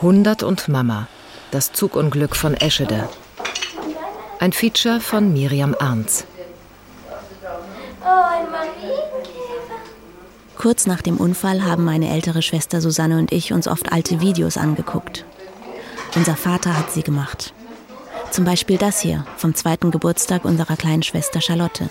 [0.00, 1.08] 100 und Mama.
[1.50, 3.08] Das Zugunglück von Eschede.
[4.38, 6.24] Ein Feature von Miriam Arnz.
[10.56, 14.56] Kurz nach dem Unfall haben meine ältere Schwester Susanne und ich uns oft alte Videos
[14.56, 15.24] angeguckt.
[16.14, 17.52] Unser Vater hat sie gemacht.
[18.30, 21.88] Zum Beispiel das hier vom zweiten Geburtstag unserer kleinen Schwester Charlotte.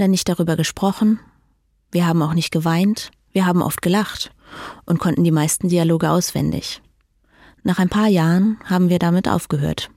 [0.00, 1.20] Dann nicht darüber gesprochen,
[1.92, 4.32] wir haben auch nicht geweint, wir haben oft gelacht
[4.86, 6.80] und konnten die meisten Dialoge auswendig.
[7.64, 9.90] Nach ein paar Jahren haben wir damit aufgehört.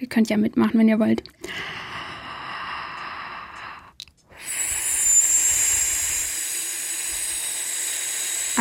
[0.00, 1.22] Ihr könnt ja mitmachen, wenn ihr wollt.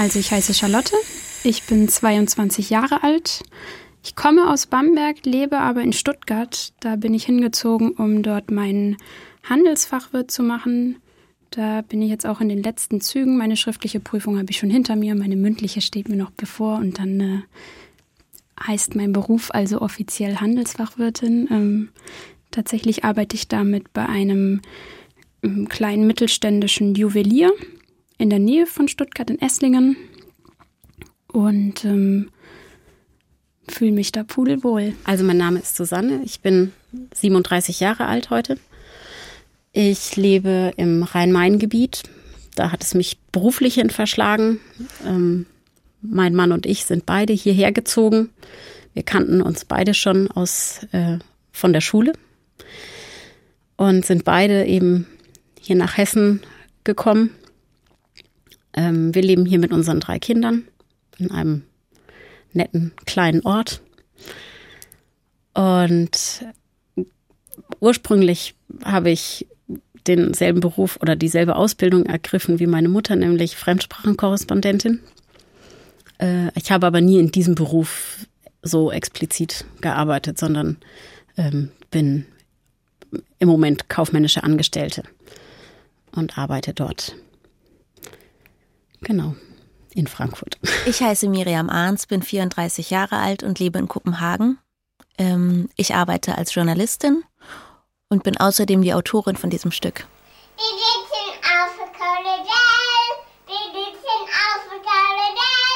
[0.04, 0.94] Also ich heiße Charlotte,
[1.46, 3.42] ich bin 22 Jahre alt.
[4.04, 6.73] Ich komme aus Bamberg, lebe aber in Stuttgart.
[6.82, 8.98] Da bin ich hingezogen, um dort meinen
[9.44, 10.98] Handelsfachwirt zu machen.
[11.52, 13.38] Da bin ich jetzt auch in den letzten Zügen.
[13.38, 17.00] Meine schriftliche Prüfung habe ich schon hinter mir, meine mündliche steht mir noch bevor und
[17.00, 17.40] dann äh,
[18.62, 21.48] heißt mein Beruf also offiziell Handelsfachwirtin.
[21.50, 21.90] Ähm,
[22.52, 24.60] tatsächlich arbeite ich damit bei einem
[25.44, 27.54] ähm, kleinen mittelständischen Juwelier
[28.17, 29.97] in der Nähe von Stuttgart in Esslingen
[31.28, 32.30] und ähm,
[33.67, 34.94] fühle mich da pudelwohl.
[35.03, 36.72] Also mein Name ist Susanne, ich bin
[37.14, 38.58] 37 Jahre alt heute.
[39.72, 42.03] Ich lebe im Rhein-Main-Gebiet.
[42.55, 44.59] Da hat es mich beruflich hin verschlagen.
[45.05, 45.48] Ähm,
[46.02, 48.30] mein Mann und ich sind beide hierher gezogen.
[48.94, 51.17] Wir kannten uns beide schon aus äh,
[51.52, 52.14] von der Schule
[53.77, 55.08] und sind beide eben
[55.59, 56.42] hier nach Hessen
[56.83, 57.31] gekommen.
[58.74, 60.67] Ähm, wir leben hier mit unseren drei Kindern
[61.17, 61.64] in einem
[62.54, 63.82] netten kleinen Ort.
[65.54, 66.45] Und
[67.80, 69.48] ursprünglich habe ich
[70.08, 75.00] denselben Beruf oder dieselbe Ausbildung ergriffen wie meine Mutter, nämlich Fremdsprachenkorrespondentin.
[76.17, 78.26] Äh, ich habe aber nie in diesem Beruf
[78.62, 80.78] so explizit gearbeitet, sondern
[81.38, 82.26] ähm, bin
[83.39, 85.04] im Moment kaufmännische Angestellte
[86.12, 87.16] und arbeite dort.
[89.03, 89.36] Genau,
[89.93, 90.58] in Frankfurt.
[90.86, 94.58] Ich heiße Miriam Arns, bin 34 Jahre alt und lebe in Kopenhagen.
[95.17, 97.23] Ähm, ich arbeite als Journalistin
[98.09, 100.05] und bin außerdem die Autorin von diesem Stück.
[100.58, 103.03] Die sitzen auf der Korridor.
[103.47, 104.19] Die sitzen
[104.49, 105.73] auf der Korridor.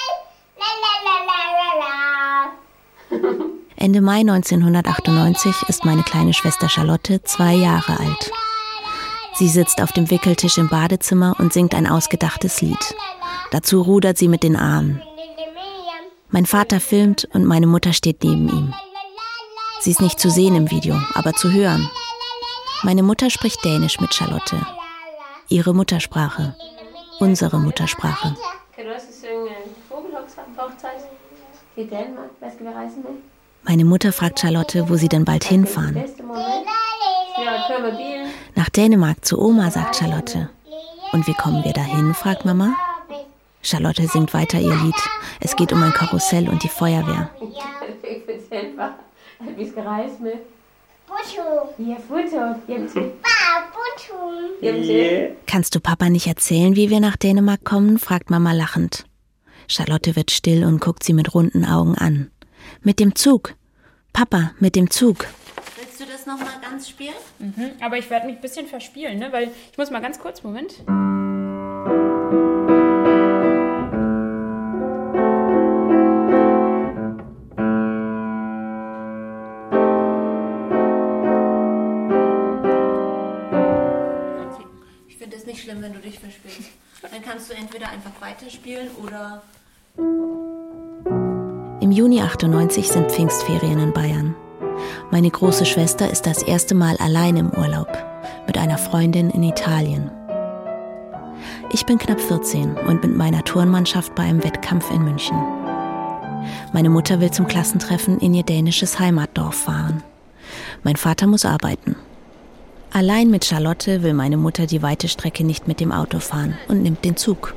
[0.59, 3.57] La la la la la la.
[3.75, 8.31] Ende Mai 1998 ist meine kleine Schwester Charlotte zwei Jahre alt.
[9.37, 12.95] Sie sitzt auf dem Wickeltisch im Badezimmer und singt ein ausgedachtes Lied.
[13.51, 15.01] Dazu rudert sie mit den Armen.
[16.29, 18.73] Mein Vater filmt und meine Mutter steht neben ihm.
[19.79, 21.87] Sie ist nicht zu sehen im Video, aber zu hören.
[22.81, 24.59] Meine Mutter spricht Dänisch mit Charlotte.
[25.49, 26.55] Ihre Muttersprache.
[27.19, 28.35] Unsere Muttersprache.
[33.63, 35.95] Meine Mutter fragt Charlotte, wo sie denn bald hinfahren.
[37.37, 38.16] Ja.
[38.57, 40.49] Nach Dänemark zu Oma, sagt Charlotte.
[41.13, 42.75] Und wie kommen wir dahin, fragt Mama.
[43.61, 44.95] Charlotte singt weiter ihr Lied.
[45.39, 47.29] Es geht um ein Karussell und die Feuerwehr.
[55.45, 57.99] Kannst du Papa nicht erzählen, wie wir nach Dänemark kommen?
[57.99, 59.05] fragt Mama lachend.
[59.67, 62.31] Charlotte wird still und guckt sie mit runden Augen an.
[62.81, 63.53] Mit dem Zug.
[64.13, 65.27] Papa, mit dem Zug.
[66.27, 67.13] Nochmal ganz spielen?
[67.39, 69.31] Mhm, aber ich werde mich ein bisschen verspielen, ne?
[69.31, 70.73] weil ich muss mal ganz kurz, Moment.
[85.07, 86.71] Ich finde es nicht schlimm, wenn du dich verspielst.
[87.09, 89.43] Dann kannst du entweder einfach weiterspielen oder
[91.79, 94.35] Im Juni 98 sind Pfingstferien in Bayern.
[95.09, 97.87] Meine große Schwester ist das erste Mal allein im Urlaub
[98.45, 100.11] mit einer Freundin in Italien.
[101.71, 105.37] Ich bin knapp 14 und mit meiner Turnmannschaft bei einem Wettkampf in München.
[106.73, 110.03] Meine Mutter will zum Klassentreffen in ihr dänisches Heimatdorf fahren.
[110.83, 111.95] Mein Vater muss arbeiten.
[112.91, 116.83] Allein mit Charlotte will meine Mutter die weite Strecke nicht mit dem Auto fahren und
[116.83, 117.53] nimmt den Zug.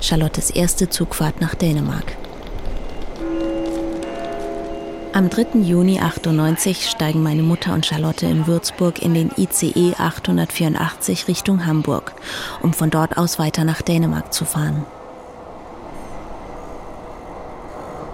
[0.00, 2.16] Charlottes erste Zugfahrt nach Dänemark.
[5.14, 5.60] Am 3.
[5.60, 12.14] Juni 98 steigen meine Mutter und Charlotte in Würzburg in den ICE 884 Richtung Hamburg,
[12.62, 14.84] um von dort aus weiter nach Dänemark zu fahren.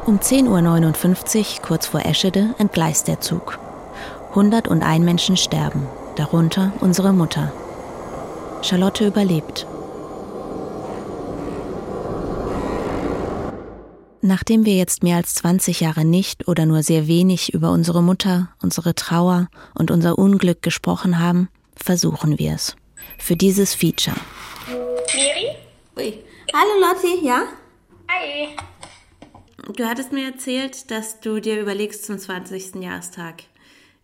[0.04, 3.58] Um 10.59 Uhr, kurz vor Eschede, entgleist der Zug.
[4.34, 5.86] 101 Menschen sterben,
[6.16, 7.50] darunter unsere Mutter.
[8.60, 9.66] Charlotte überlebt.
[14.22, 18.50] Nachdem wir jetzt mehr als 20 Jahre nicht oder nur sehr wenig über unsere Mutter,
[18.62, 22.76] unsere Trauer und unser Unglück gesprochen haben, versuchen wir es.
[23.18, 24.16] Für dieses Feature.
[25.14, 25.56] Miri?
[25.96, 26.18] Ui.
[26.52, 27.44] Hallo Lotti, ja?
[28.10, 28.48] Hi.
[29.74, 32.74] Du hattest mir erzählt, dass du dir überlegst, zum 20.
[32.76, 33.44] Jahrestag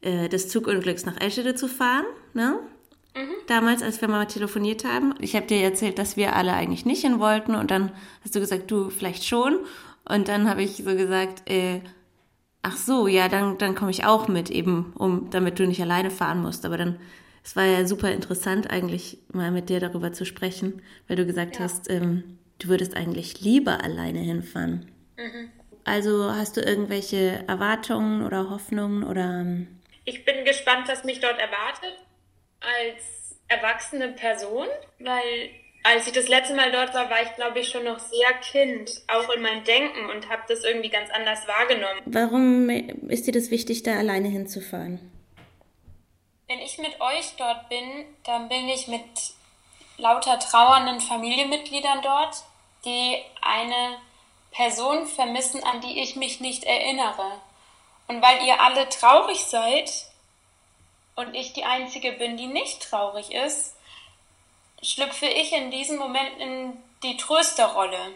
[0.01, 2.59] äh, des Zugunglücks nach Eschede zu fahren, ne?
[3.47, 5.15] Damals, als wir mal telefoniert haben.
[5.21, 7.91] Ich habe dir erzählt, dass wir alle eigentlich nicht hin wollten und dann
[8.23, 9.59] hast du gesagt, du vielleicht schon.
[10.09, 11.81] Und dann habe ich so gesagt, äh,
[12.63, 16.11] ach so, ja, dann, dann komme ich auch mit, eben, um, damit du nicht alleine
[16.11, 16.65] fahren musst.
[16.65, 16.99] Aber dann,
[17.45, 21.61] es war ja super interessant, eigentlich mal mit dir darüber zu sprechen, weil du gesagt
[21.61, 24.91] hast, ähm, du würdest eigentlich lieber alleine hinfahren.
[25.85, 29.69] Also hast du irgendwelche Erwartungen oder Hoffnungen oder ähm,
[30.05, 31.97] Ich bin gespannt, was mich dort erwartet
[32.61, 34.67] als erwachsene Person,
[34.99, 35.51] weil
[35.87, 38.91] als ich das letzte Mal dort war, war ich glaube ich schon noch sehr Kind,
[39.07, 42.01] auch in meinem Denken und habe das irgendwie ganz anders wahrgenommen.
[42.07, 42.69] warum
[43.09, 45.13] ist dir das wichtig, da alleine hinzufahren?
[46.49, 49.05] Wenn ich mit euch dort bin, dann bin ich mit
[49.99, 52.37] lauter trauernden Familienmitgliedern dort,
[52.85, 53.99] die eine
[54.53, 57.41] Person vermissen, an die ich mich nicht erinnere.
[58.09, 59.91] Und weil ihr alle traurig seid
[61.15, 63.76] und ich die Einzige bin, die nicht traurig ist,
[64.83, 68.13] schlüpfe ich in diesem Moment in die Trösterrolle.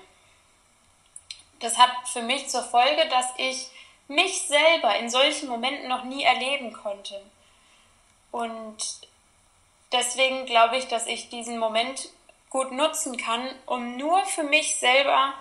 [1.60, 3.68] Das hat für mich zur Folge, dass ich
[4.08, 7.22] mich selber in solchen Momenten noch nie erleben konnte.
[8.32, 8.78] Und
[9.92, 12.08] deswegen glaube ich, dass ich diesen Moment
[12.48, 15.34] gut nutzen kann, um nur für mich selber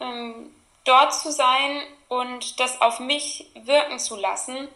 [0.00, 4.68] ähm, dort zu sein und das auf mich wirken zu lassen,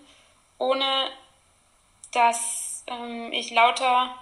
[0.58, 1.10] ohne
[2.12, 4.14] dass ähm, ich lauter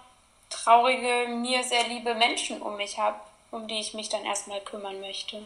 [0.51, 3.19] traurige, mir sehr liebe Menschen um mich habe,
[3.51, 5.43] um die ich mich dann erstmal kümmern möchte.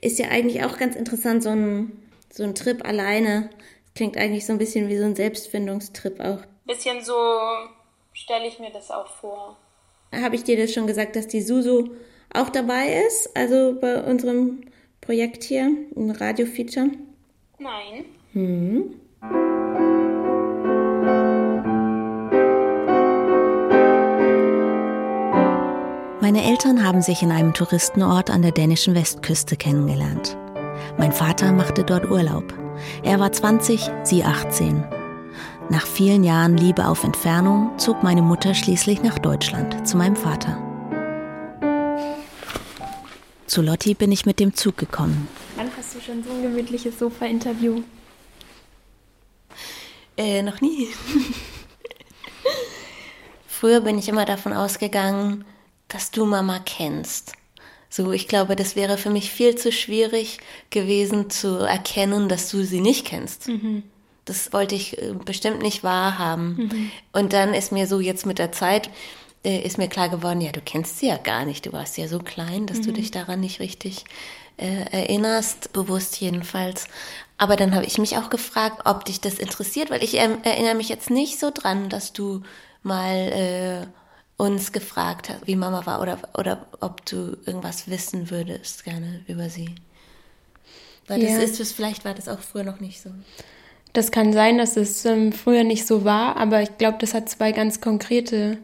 [0.00, 3.50] Ist ja eigentlich auch ganz interessant, so ein, so ein Trip alleine.
[3.94, 6.40] Klingt eigentlich so ein bisschen wie so ein Selbstfindungstrip auch.
[6.66, 7.14] Bisschen so
[8.12, 9.56] stelle ich mir das auch vor.
[10.12, 11.96] Habe ich dir das schon gesagt, dass die Susu
[12.32, 13.34] auch dabei ist?
[13.36, 14.62] Also bei unserem
[15.00, 16.90] Projekt hier, ein Radio-Feature?
[17.58, 18.04] Nein.
[26.26, 30.36] Meine Eltern haben sich in einem Touristenort an der dänischen Westküste kennengelernt.
[30.98, 32.52] Mein Vater machte dort Urlaub.
[33.04, 34.82] Er war 20, sie 18.
[35.70, 40.58] Nach vielen Jahren Liebe auf Entfernung zog meine Mutter schließlich nach Deutschland zu meinem Vater.
[43.46, 45.28] Zu Lotti bin ich mit dem Zug gekommen.
[45.54, 47.82] Wann hast du schon so ein gemütliches Sofa-Interview?
[50.16, 50.88] Äh, noch nie.
[53.46, 55.44] Früher bin ich immer davon ausgegangen,
[55.88, 57.32] dass du Mama kennst.
[57.88, 60.38] So, ich glaube, das wäre für mich viel zu schwierig
[60.70, 63.48] gewesen zu erkennen, dass du sie nicht kennst.
[64.24, 66.56] Das wollte ich äh, bestimmt nicht wahrhaben.
[67.12, 68.90] Und dann ist mir so jetzt mit der Zeit
[69.44, 71.66] äh, ist mir klar geworden, ja, du kennst sie ja gar nicht.
[71.66, 74.04] Du warst ja so klein, dass du dich daran nicht richtig
[74.56, 76.88] äh, erinnerst, bewusst jedenfalls.
[77.38, 80.74] Aber dann habe ich mich auch gefragt, ob dich das interessiert, weil ich ähm, erinnere
[80.74, 82.42] mich jetzt nicht so dran, dass du
[82.82, 83.86] mal äh,
[84.36, 89.48] uns gefragt hast, wie Mama war oder, oder ob du irgendwas wissen würdest gerne über
[89.48, 89.74] sie.
[91.08, 91.34] Weil Ja.
[91.36, 93.10] das ist, das, vielleicht war das auch früher noch nicht so.
[93.92, 97.30] Das kann sein, dass es ähm, früher nicht so war, aber ich glaube, das hat
[97.30, 98.58] zwei ganz konkrete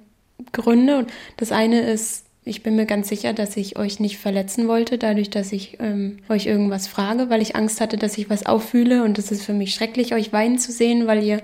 [0.52, 0.98] Gründe.
[0.98, 4.98] Und das eine ist, ich bin mir ganz sicher, dass ich euch nicht verletzen wollte,
[4.98, 9.04] dadurch, dass ich ähm, euch irgendwas frage, weil ich Angst hatte, dass ich was auffühle.
[9.04, 11.40] Und es ist für mich schrecklich, euch weinen zu sehen, weil ihr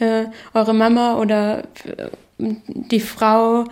[0.00, 2.10] äh, eure Mama oder äh,
[2.66, 3.64] die Frau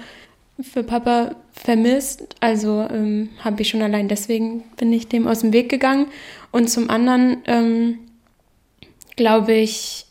[0.60, 2.36] für Papa vermisst.
[2.40, 6.06] Also ähm, habe ich schon allein deswegen bin ich dem aus dem Weg gegangen.
[6.50, 7.98] Und zum anderen ähm,
[9.16, 10.06] glaube ich,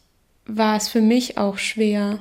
[0.45, 2.19] war es für mich auch schwer.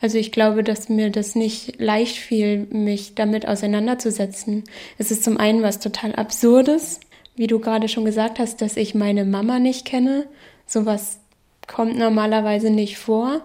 [0.00, 4.64] Also ich glaube, dass mir das nicht leicht fiel, mich damit auseinanderzusetzen.
[4.98, 7.00] Es ist zum einen was total Absurdes,
[7.34, 10.26] wie du gerade schon gesagt hast, dass ich meine Mama nicht kenne.
[10.66, 11.18] Sowas
[11.66, 13.40] kommt normalerweise nicht vor.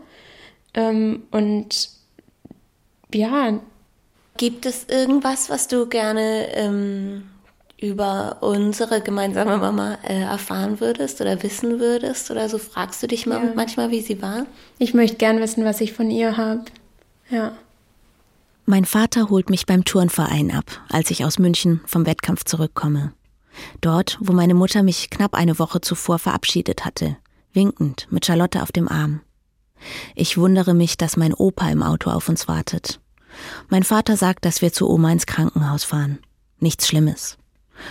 [0.74, 1.90] Ähm, und
[3.16, 3.60] ja,
[4.38, 7.24] Gibt es irgendwas, was du gerne ähm,
[7.80, 12.58] über unsere gemeinsame Mama äh, erfahren würdest oder wissen würdest oder so?
[12.58, 13.52] Fragst du dich mal Ja.
[13.56, 14.46] manchmal, wie sie war?
[14.80, 16.64] Ich möchte gern wissen, was ich von ihr habe.
[17.30, 17.52] Ja.
[18.66, 23.12] Mein Vater holt mich beim Turnverein ab, als ich aus München vom Wettkampf zurückkomme.
[23.82, 27.18] Dort, wo meine Mutter mich knapp eine Woche zuvor verabschiedet hatte,
[27.54, 29.22] winkend mit Charlotte auf dem Arm.
[30.16, 33.00] Ich wundere mich, dass mein Opa im Auto auf uns wartet.
[33.70, 36.20] Mein Vater sagt, dass wir zu Oma ins Krankenhaus fahren.
[36.60, 37.38] Nichts Schlimmes.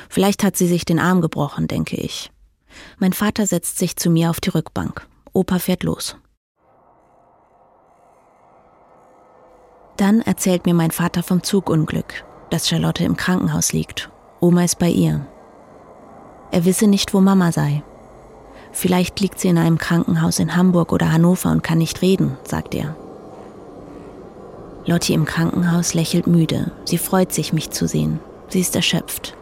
[0.09, 2.31] Vielleicht hat sie sich den Arm gebrochen, denke ich.
[2.99, 5.07] Mein Vater setzt sich zu mir auf die Rückbank.
[5.33, 6.17] Opa fährt los.
[9.97, 14.11] Dann erzählt mir mein Vater vom Zugunglück, dass Charlotte im Krankenhaus liegt.
[14.41, 15.27] Oma ist bei ihr.
[16.53, 17.83] Er wisse nicht, wo Mama sei.
[18.73, 22.75] Vielleicht liegt sie in einem Krankenhaus in Hamburg oder Hannover und kann nicht reden, sagt
[22.75, 22.97] er.
[24.87, 26.73] Lotti im Krankenhaus lächelt müde.
[26.85, 28.21] Sie freut sich, mich zu sehen.
[28.49, 29.37] Sie ist erschöpft.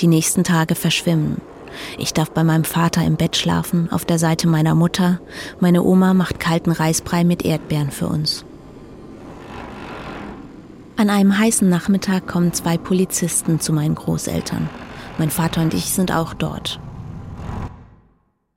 [0.00, 1.40] Die nächsten Tage verschwimmen.
[1.98, 5.20] Ich darf bei meinem Vater im Bett schlafen, auf der Seite meiner Mutter.
[5.60, 8.44] Meine Oma macht kalten Reisbrei mit Erdbeeren für uns.
[10.96, 14.68] An einem heißen Nachmittag kommen zwei Polizisten zu meinen Großeltern.
[15.18, 16.80] Mein Vater und ich sind auch dort.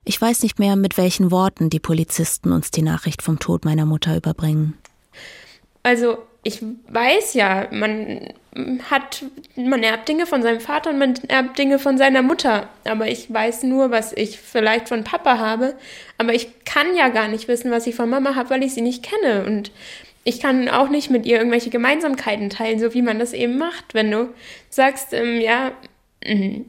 [0.08, 3.84] Ich weiß nicht mehr, mit welchen Worten die Polizisten uns die Nachricht vom Tod meiner
[3.84, 4.72] Mutter überbringen.
[5.82, 8.32] Also, ich weiß ja, man
[8.90, 12.70] hat, man erbt Dinge von seinem Vater und man erbt Dinge von seiner Mutter.
[12.84, 15.74] Aber ich weiß nur, was ich vielleicht von Papa habe.
[16.16, 18.80] Aber ich kann ja gar nicht wissen, was ich von Mama habe, weil ich sie
[18.80, 19.44] nicht kenne.
[19.44, 19.72] Und
[20.24, 23.92] ich kann auch nicht mit ihr irgendwelche Gemeinsamkeiten teilen, so wie man das eben macht.
[23.92, 24.32] Wenn du
[24.70, 25.72] sagst, ähm, ja,
[26.26, 26.62] mm,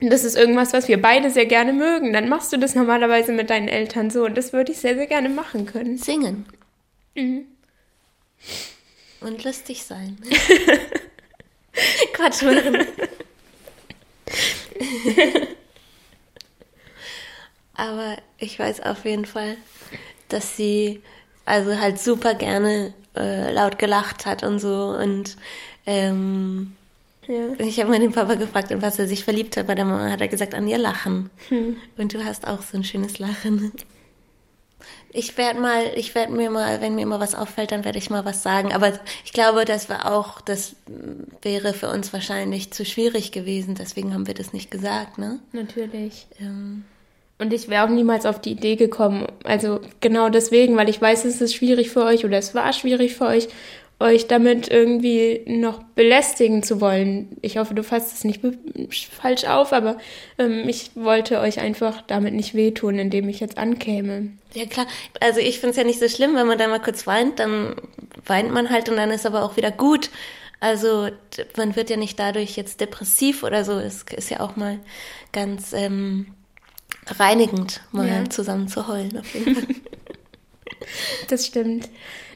[0.00, 3.50] das ist irgendwas, was wir beide sehr gerne mögen, dann machst du das normalerweise mit
[3.50, 4.24] deinen Eltern so.
[4.24, 5.98] Und das würde ich sehr, sehr gerne machen können.
[5.98, 6.46] Singen.
[7.14, 7.46] Mhm.
[9.20, 10.18] Und lustig sein.
[12.12, 12.86] Quatsch machen.
[17.74, 19.56] Aber ich weiß auf jeden Fall,
[20.28, 21.02] dass sie
[21.44, 24.96] also halt super gerne äh, laut gelacht hat und so.
[24.98, 25.36] Und
[25.86, 26.76] ähm,
[27.26, 27.54] Ja.
[27.58, 29.66] ich habe mal den Papa gefragt, in was er sich verliebt hat.
[29.66, 31.30] Bei der Mama hat er gesagt, an ihr Lachen.
[31.96, 33.72] Und du hast auch so ein schönes Lachen.
[35.16, 38.10] Ich werde mal, ich werde mir mal, wenn mir mal was auffällt, dann werde ich
[38.10, 38.72] mal was sagen.
[38.72, 38.92] Aber
[39.24, 40.74] ich glaube, das war auch, das
[41.40, 43.76] wäre für uns wahrscheinlich zu schwierig gewesen.
[43.76, 45.38] Deswegen haben wir das nicht gesagt, ne?
[45.52, 46.26] Natürlich.
[46.40, 46.84] Ähm,
[47.38, 49.26] Und ich wäre auch niemals auf die Idee gekommen.
[49.44, 53.14] Also genau deswegen, weil ich weiß, es ist schwierig für euch oder es war schwierig
[53.14, 53.48] für euch,
[54.00, 57.36] euch damit irgendwie noch belästigen zu wollen.
[57.42, 58.40] Ich hoffe, du fasst es nicht
[59.12, 59.98] falsch auf, aber
[60.38, 64.30] ähm, ich wollte euch einfach damit nicht wehtun, indem ich jetzt ankäme.
[64.52, 64.86] ja klar,
[65.20, 67.76] also ich finde es ja nicht so schlimm, wenn man da mal kurz weint, dann
[68.26, 70.10] weint man halt und dann ist aber auch wieder gut.
[70.60, 71.08] Also
[71.56, 73.78] man wird ja nicht dadurch jetzt depressiv oder so.
[73.78, 74.80] Es ist ja auch mal
[75.32, 76.26] ganz ähm,
[77.18, 78.30] reinigend, mal Ja.
[78.30, 79.18] zusammen zu heulen.
[79.18, 79.64] Auf jeden Fall.
[81.28, 81.88] Das stimmt.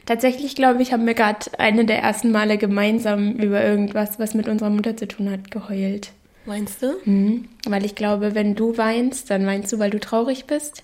[0.09, 4.47] Tatsächlich, glaube ich, haben wir gerade eine der ersten Male gemeinsam über irgendwas, was mit
[4.47, 6.09] unserer Mutter zu tun hat, geheult.
[6.47, 6.95] Meinst du?
[7.05, 7.47] Mhm.
[7.67, 10.81] Weil ich glaube, wenn du weinst, dann weinst du, weil du traurig bist.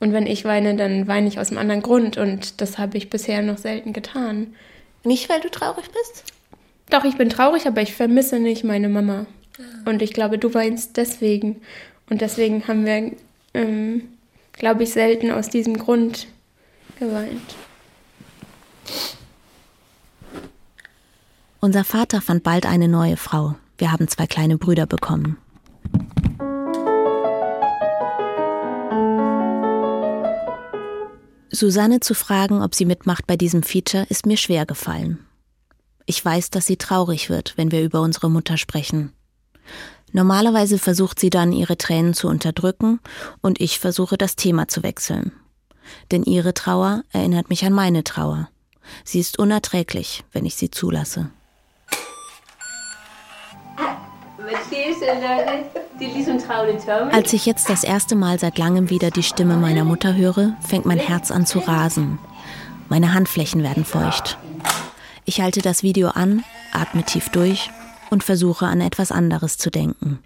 [0.00, 2.16] Und wenn ich weine, dann weine ich aus einem anderen Grund.
[2.16, 4.54] Und das habe ich bisher noch selten getan.
[5.04, 6.32] Nicht, weil du traurig bist?
[6.88, 9.26] Doch, ich bin traurig, aber ich vermisse nicht meine Mama.
[9.84, 11.60] Und ich glaube, du weinst deswegen.
[12.08, 13.12] Und deswegen haben wir,
[13.52, 14.08] ähm,
[14.54, 16.26] glaube ich, selten aus diesem Grund
[16.98, 17.54] geweint.
[21.64, 23.54] Unser Vater fand bald eine neue Frau.
[23.78, 25.38] Wir haben zwei kleine Brüder bekommen.
[31.52, 35.24] Susanne zu fragen, ob sie mitmacht bei diesem Feature, ist mir schwer gefallen.
[36.04, 39.12] Ich weiß, dass sie traurig wird, wenn wir über unsere Mutter sprechen.
[40.10, 42.98] Normalerweise versucht sie dann, ihre Tränen zu unterdrücken,
[43.40, 45.30] und ich versuche, das Thema zu wechseln.
[46.10, 48.48] Denn ihre Trauer erinnert mich an meine Trauer.
[49.04, 51.30] Sie ist unerträglich, wenn ich sie zulasse.
[57.10, 60.86] Als ich jetzt das erste Mal seit langem wieder die Stimme meiner Mutter höre, fängt
[60.86, 62.18] mein Herz an zu rasen.
[62.88, 64.38] Meine Handflächen werden feucht.
[65.24, 67.70] Ich halte das Video an, atme tief durch
[68.10, 70.18] und versuche an etwas anderes zu denken.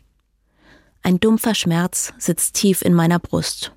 [1.03, 3.73] Ein dumpfer Schmerz sitzt tief in meiner Brust.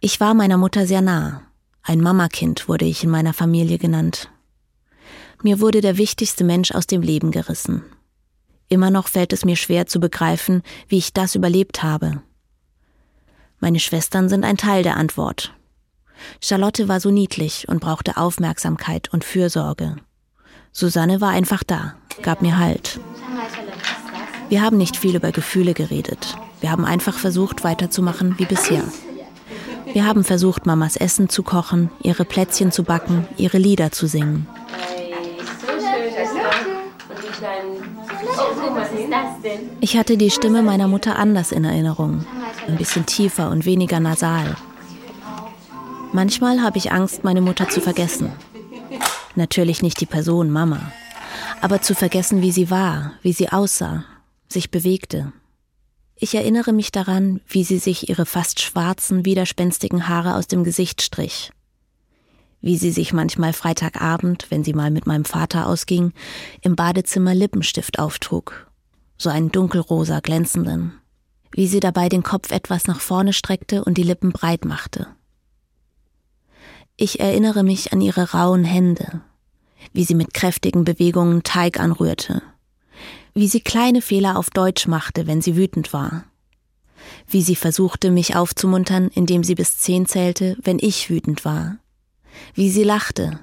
[0.00, 1.42] Ich war meiner Mutter sehr nah.
[1.82, 4.30] Ein Mamakind wurde ich in meiner Familie genannt.
[5.42, 7.82] Mir wurde der wichtigste Mensch aus dem Leben gerissen.
[8.68, 12.22] Immer noch fällt es mir schwer zu begreifen, wie ich das überlebt habe.
[13.60, 15.54] Meine Schwestern sind ein Teil der Antwort.
[16.42, 19.96] Charlotte war so niedlich und brauchte Aufmerksamkeit und Fürsorge.
[20.72, 23.00] Susanne war einfach da, gab mir Halt.
[24.48, 26.36] Wir haben nicht viel über Gefühle geredet.
[26.60, 28.84] Wir haben einfach versucht, weiterzumachen wie bisher.
[29.92, 34.46] Wir haben versucht, Mamas Essen zu kochen, ihre Plätzchen zu backen, ihre Lieder zu singen.
[39.80, 42.24] Ich hatte die Stimme meiner Mutter anders in Erinnerung.
[42.66, 44.56] Ein bisschen tiefer und weniger nasal.
[46.12, 48.32] Manchmal habe ich Angst, meine Mutter zu vergessen.
[49.34, 50.92] Natürlich nicht die Person Mama,
[51.60, 54.04] aber zu vergessen, wie sie war, wie sie aussah,
[54.48, 55.32] sich bewegte.
[56.16, 61.02] Ich erinnere mich daran, wie sie sich ihre fast schwarzen, widerspenstigen Haare aus dem Gesicht
[61.02, 61.52] strich.
[62.60, 66.12] Wie sie sich manchmal Freitagabend, wenn sie mal mit meinem Vater ausging,
[66.60, 68.67] im Badezimmer Lippenstift auftrug.
[69.18, 70.92] So einen dunkelrosa glänzenden.
[71.50, 75.08] Wie sie dabei den Kopf etwas nach vorne streckte und die Lippen breit machte.
[76.96, 79.20] Ich erinnere mich an ihre rauen Hände,
[79.92, 82.42] wie sie mit kräftigen Bewegungen Teig anrührte,
[83.34, 86.24] wie sie kleine Fehler auf Deutsch machte, wenn sie wütend war,
[87.28, 91.78] wie sie versuchte, mich aufzumuntern, indem sie bis zehn zählte, wenn ich wütend war,
[92.54, 93.38] wie sie lachte,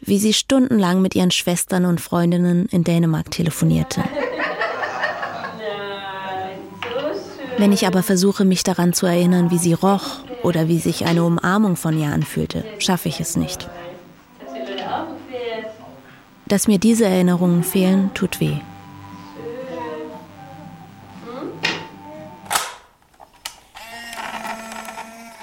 [0.00, 4.04] wie sie stundenlang mit ihren Schwestern und Freundinnen in Dänemark telefonierte.
[7.58, 11.24] Wenn ich aber versuche, mich daran zu erinnern, wie sie roch oder wie sich eine
[11.24, 13.68] Umarmung von ihr anfühlte, schaffe ich es nicht.
[16.46, 18.58] Dass mir diese Erinnerungen fehlen, tut weh.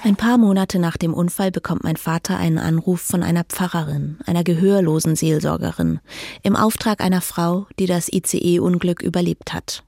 [0.02, 4.44] Ein paar Monate nach dem Unfall bekommt mein Vater einen Anruf von einer Pfarrerin, einer
[4.44, 6.00] gehörlosen Seelsorgerin,
[6.42, 9.82] im Auftrag einer Frau, die das ICE-Unglück überlebt hat.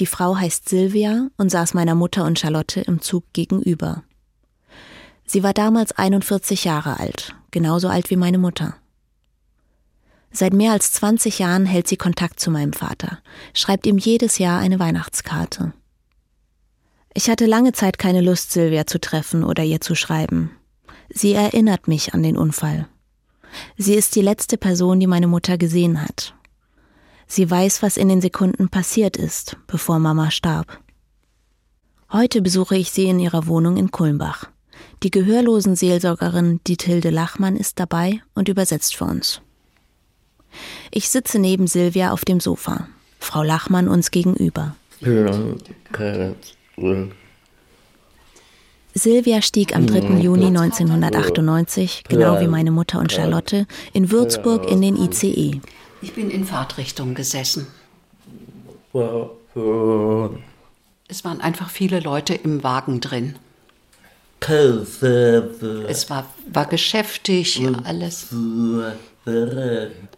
[0.00, 4.02] Die Frau heißt Silvia und saß meiner Mutter und Charlotte im Zug gegenüber.
[5.26, 8.76] Sie war damals 41 Jahre alt, genauso alt wie meine Mutter.
[10.30, 13.20] Seit mehr als 20 Jahren hält sie Kontakt zu meinem Vater,
[13.54, 15.72] schreibt ihm jedes Jahr eine Weihnachtskarte.
[17.14, 20.50] Ich hatte lange Zeit keine Lust, Silvia zu treffen oder ihr zu schreiben.
[21.08, 22.88] Sie erinnert mich an den Unfall.
[23.76, 26.34] Sie ist die letzte Person, die meine Mutter gesehen hat.
[27.34, 30.78] Sie weiß, was in den Sekunden passiert ist, bevor Mama starb.
[32.12, 34.44] Heute besuche ich sie in ihrer Wohnung in Kulmbach.
[35.02, 39.40] Die gehörlosen Seelsorgerin Dithilde Lachmann ist dabei und übersetzt für uns.
[40.92, 42.86] Ich sitze neben Silvia auf dem Sofa,
[43.18, 44.76] Frau Lachmann uns gegenüber.
[48.96, 50.20] Silvia stieg am 3.
[50.20, 55.60] Juni 1998, genau wie meine Mutter und Charlotte, in Würzburg in den ICE.
[56.04, 57.66] Ich bin in Fahrtrichtung gesessen.
[61.08, 63.36] Es waren einfach viele Leute im Wagen drin.
[64.38, 68.26] Es war, war geschäftig, alles.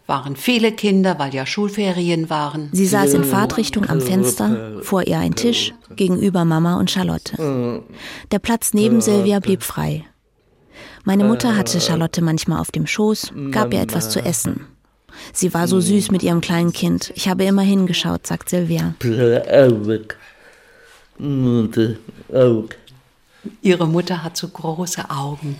[0.07, 2.67] Waren viele Kinder, weil ja Schulferien waren.
[2.73, 7.81] Sie saß in Fahrtrichtung am Fenster, vor ihr ein Tisch, gegenüber Mama und Charlotte.
[8.31, 10.03] Der Platz neben Silvia blieb frei.
[11.05, 14.67] Meine Mutter hatte Charlotte manchmal auf dem Schoß, gab ihr etwas zu essen.
[15.33, 17.11] Sie war so süß mit ihrem kleinen Kind.
[17.15, 18.93] Ich habe immer hingeschaut, sagt Silvia.
[23.61, 25.57] Ihre Mutter hat so große Augen.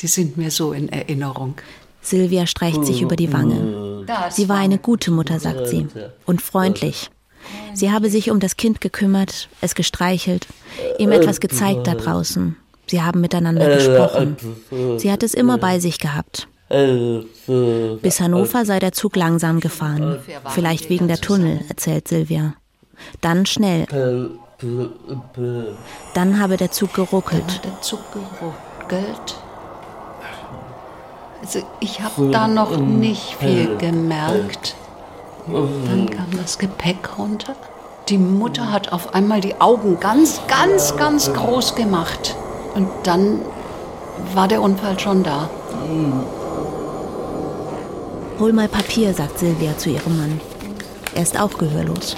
[0.00, 1.54] Die sind mir so in Erinnerung.
[2.00, 4.06] Silvia streicht sich über die Wange.
[4.30, 5.86] Sie war eine gute Mutter, sagt sie,
[6.24, 7.10] und freundlich.
[7.74, 10.46] Sie habe sich um das Kind gekümmert, es gestreichelt,
[10.98, 12.56] ihm etwas gezeigt da draußen.
[12.86, 14.36] Sie haben miteinander gesprochen.
[14.96, 16.48] Sie hat es immer bei sich gehabt.
[16.68, 20.18] Bis Hannover sei der Zug langsam gefahren.
[20.50, 22.54] Vielleicht wegen der Tunnel, erzählt Silvia.
[23.20, 23.86] Dann schnell.
[26.14, 27.60] Dann habe der Zug geruckelt.
[27.64, 29.36] Der Zug geruckelt.
[31.40, 34.74] Also ich habe da noch nicht viel gemerkt.
[35.46, 37.54] Dann kam das Gepäck runter.
[38.08, 42.34] Die Mutter hat auf einmal die Augen ganz, ganz, ganz groß gemacht.
[42.74, 43.40] Und dann
[44.34, 45.48] war der Unfall schon da.
[48.38, 50.40] Hol mal Papier, sagt Silvia zu ihrem Mann.
[51.12, 52.16] Er ist auch gehörlos.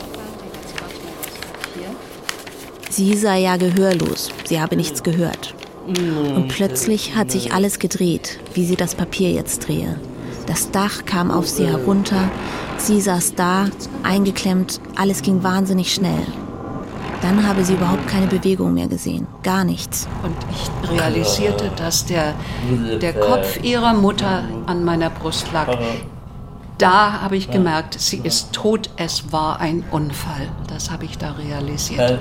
[2.91, 5.55] Sie sei ja gehörlos, sie habe nichts gehört.
[5.87, 9.99] Und plötzlich hat sich alles gedreht, wie sie das Papier jetzt drehe.
[10.47, 12.31] Das Dach kam auf sie herunter,
[12.77, 13.69] sie saß da,
[14.03, 16.27] eingeklemmt, alles ging wahnsinnig schnell.
[17.23, 20.09] Dann habe sie überhaupt keine Bewegung mehr gesehen, gar nichts.
[20.23, 22.35] Und ich realisierte, dass der,
[23.01, 25.69] der Kopf ihrer Mutter an meiner Brust lag.
[26.79, 30.49] Da habe ich gemerkt, sie ist tot, es war ein Unfall.
[30.69, 32.19] Das habe ich da realisiert.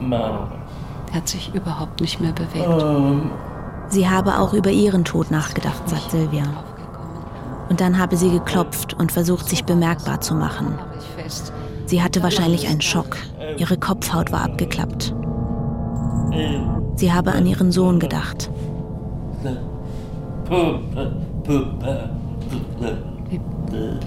[0.00, 0.48] Er
[1.14, 2.84] hat sich überhaupt nicht mehr bewegt.
[3.88, 6.44] Sie habe auch über ihren Tod nachgedacht, sagt Silvia.
[7.68, 10.78] Und dann habe sie geklopft und versucht, sich bemerkbar zu machen.
[11.86, 13.16] Sie hatte wahrscheinlich einen Schock.
[13.58, 15.14] Ihre Kopfhaut war abgeklappt.
[16.94, 18.50] Sie habe an ihren Sohn gedacht.
[23.30, 23.40] Wie,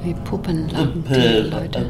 [0.04, 1.90] wie Puppenlappen, die Leute.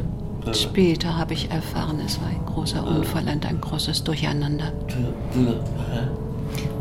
[0.54, 4.71] Später habe ich erfahren, es war ein großer Unfall und ein großes Durcheinander.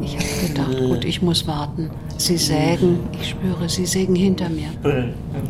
[0.03, 1.91] Ich habe gedacht, gut, ich muss warten.
[2.17, 4.71] Sie sägen, ich spüre, sie sägen hinter mir.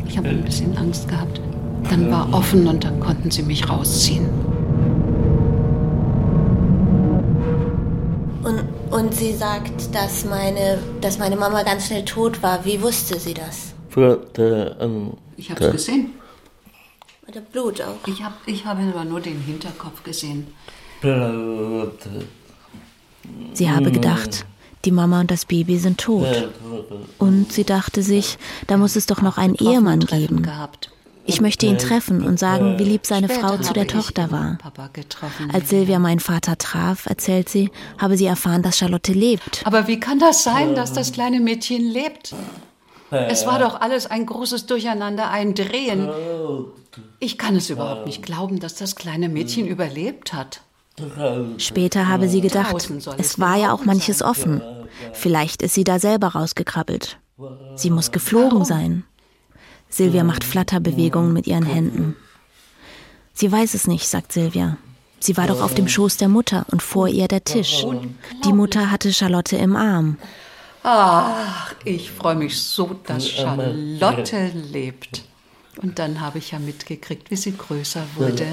[0.07, 1.39] Ich habe ein bisschen Angst gehabt.
[1.89, 4.27] Dann war offen und dann konnten sie mich rausziehen.
[9.11, 12.63] Und, sie sagt, dass meine, dass meine Mama ganz schnell tot war.
[12.63, 13.73] Wie wusste sie das?
[15.35, 16.13] Ich habe es gesehen.
[17.27, 18.07] Oder Blut auch.
[18.07, 20.47] Ich, hab, ich habe aber nur den Hinterkopf gesehen.
[23.53, 24.45] Sie habe gedacht,
[24.85, 26.49] die Mama und das Baby sind tot.
[27.17, 30.41] Und sie dachte sich, da muss es doch noch einen Ehemann geben.
[30.41, 30.89] Gehabt.
[31.31, 34.57] Ich möchte ihn treffen und sagen, wie lieb seine Frau zu der Tochter war.
[35.53, 39.61] Als Silvia meinen Vater traf, erzählt sie, habe sie erfahren, dass Charlotte lebt.
[39.63, 42.35] Aber wie kann das sein, dass das kleine Mädchen lebt?
[43.11, 46.09] Es war doch alles ein großes Durcheinander, ein Drehen.
[47.19, 50.59] Ich kann es überhaupt nicht glauben, dass das kleine Mädchen überlebt hat.
[51.57, 52.75] Später habe sie gedacht,
[53.17, 54.61] es war ja auch manches offen.
[55.13, 57.19] Vielleicht ist sie da selber rausgekrabbelt.
[57.75, 59.05] Sie muss geflogen sein.
[59.91, 62.15] Silvia macht Flatterbewegungen mit ihren Händen.
[63.33, 64.77] Sie weiß es nicht, sagt Silvia.
[65.19, 67.85] Sie war doch auf dem Schoß der Mutter und vor ihr der Tisch.
[68.45, 70.17] Die Mutter hatte Charlotte im Arm.
[70.83, 75.23] Ach, ich freue mich so, dass Charlotte lebt.
[75.81, 78.47] Und dann habe ich ja mitgekriegt, wie sie größer wurde.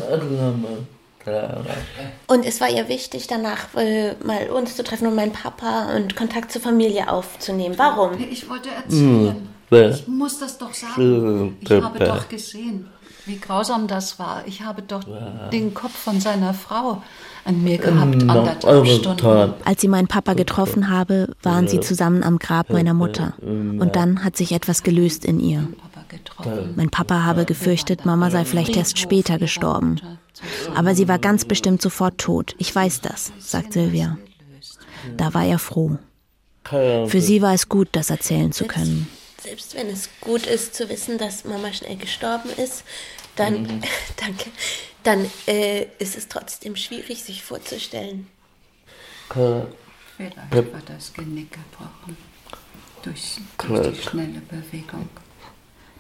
[2.26, 6.16] Und es war ihr wichtig, danach äh, mal uns zu treffen und meinen Papa und
[6.16, 7.76] Kontakt zur Familie aufzunehmen.
[7.78, 8.18] Warum?
[8.30, 9.48] Ich wollte erzählen.
[9.70, 11.56] Ich muss das doch sagen.
[11.60, 12.86] Ich habe doch gesehen,
[13.26, 14.42] wie grausam das war.
[14.46, 15.02] Ich habe doch
[15.52, 17.02] den Kopf von seiner Frau
[17.44, 19.54] an mir gehabt, anderthalb Stunden.
[19.64, 23.34] Als sie meinen Papa getroffen habe, waren sie zusammen am Grab meiner Mutter.
[23.42, 25.68] Und dann hat sich etwas gelöst in ihr.
[26.76, 29.96] Mein Papa habe gefürchtet, Mama sei vielleicht erst später gestorben.
[30.74, 32.54] Aber sie war ganz bestimmt sofort tot.
[32.58, 34.18] Ich weiß das, sagt Silvia.
[35.16, 35.98] Da war er froh.
[36.64, 39.08] Für sie war es gut, das erzählen zu können.
[39.42, 42.84] Selbst wenn es gut ist zu wissen, dass Mama schnell gestorben ist,
[43.36, 43.82] dann,
[44.16, 44.50] danke,
[45.04, 48.26] dann äh, ist es trotzdem schwierig, sich vorzustellen.
[50.16, 52.16] Vielleicht war das Genick gebrochen.
[53.02, 55.08] Durch, durch die schnelle Bewegung.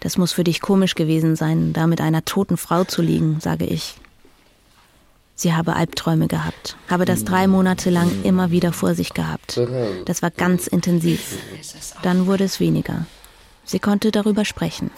[0.00, 3.64] Das muss für dich komisch gewesen sein, da mit einer toten Frau zu liegen, sage
[3.66, 3.94] ich.
[5.34, 9.60] Sie habe Albträume gehabt, habe das drei Monate lang immer wieder vor sich gehabt.
[10.04, 11.38] Das war ganz intensiv.
[12.02, 13.06] Dann wurde es weniger.
[13.68, 14.90] Sie konnte darüber sprechen.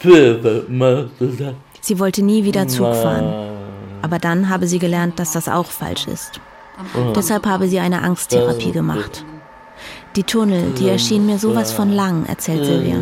[1.81, 3.49] Sie wollte nie wieder Zug fahren.
[4.01, 6.39] Aber dann habe sie gelernt, dass das auch falsch ist.
[7.13, 9.25] Deshalb habe sie eine Angsttherapie gemacht.
[10.15, 12.95] Die Tunnel, die erschienen mir sowas von lang, erzählt Silvia.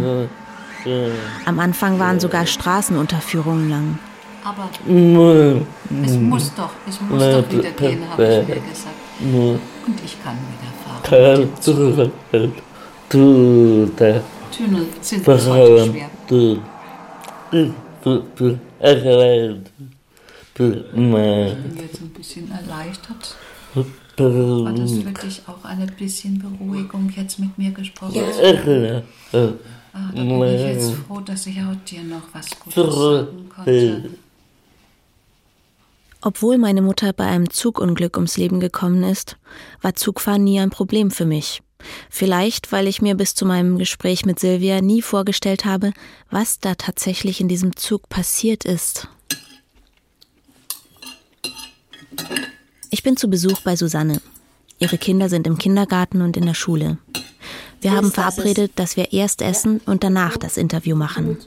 [1.45, 3.99] Am Anfang waren sogar Straßenunterführungen lang.
[4.43, 4.69] Aber
[6.03, 8.95] es muss doch, es muss doch wieder gehen, habe ich mir gesagt.
[9.21, 11.01] Und ich kann wieder fahren.
[14.59, 16.09] Tunnel sind bis heute schwer.
[21.51, 23.35] Ich bin jetzt ein bisschen erleichtert.
[24.65, 29.03] War das für dich auch eine bisschen Beruhigung, jetzt mit mir gesprochen zu haben?
[29.93, 34.09] Ah, da bin ich jetzt froh, dass ich auch dir noch was Gutes sagen konnte.
[36.21, 39.37] Obwohl meine Mutter bei einem Zugunglück ums Leben gekommen ist,
[39.81, 41.61] war Zugfahren nie ein Problem für mich.
[42.09, 45.93] Vielleicht, weil ich mir bis zu meinem Gespräch mit Silvia nie vorgestellt habe,
[46.29, 49.07] was da tatsächlich in diesem Zug passiert ist.
[52.89, 54.21] Ich bin zu Besuch bei Susanne.
[54.79, 56.97] Ihre Kinder sind im Kindergarten und in der Schule.
[57.81, 61.37] Wir haben verabredet, dass wir erst essen und danach das Interview machen.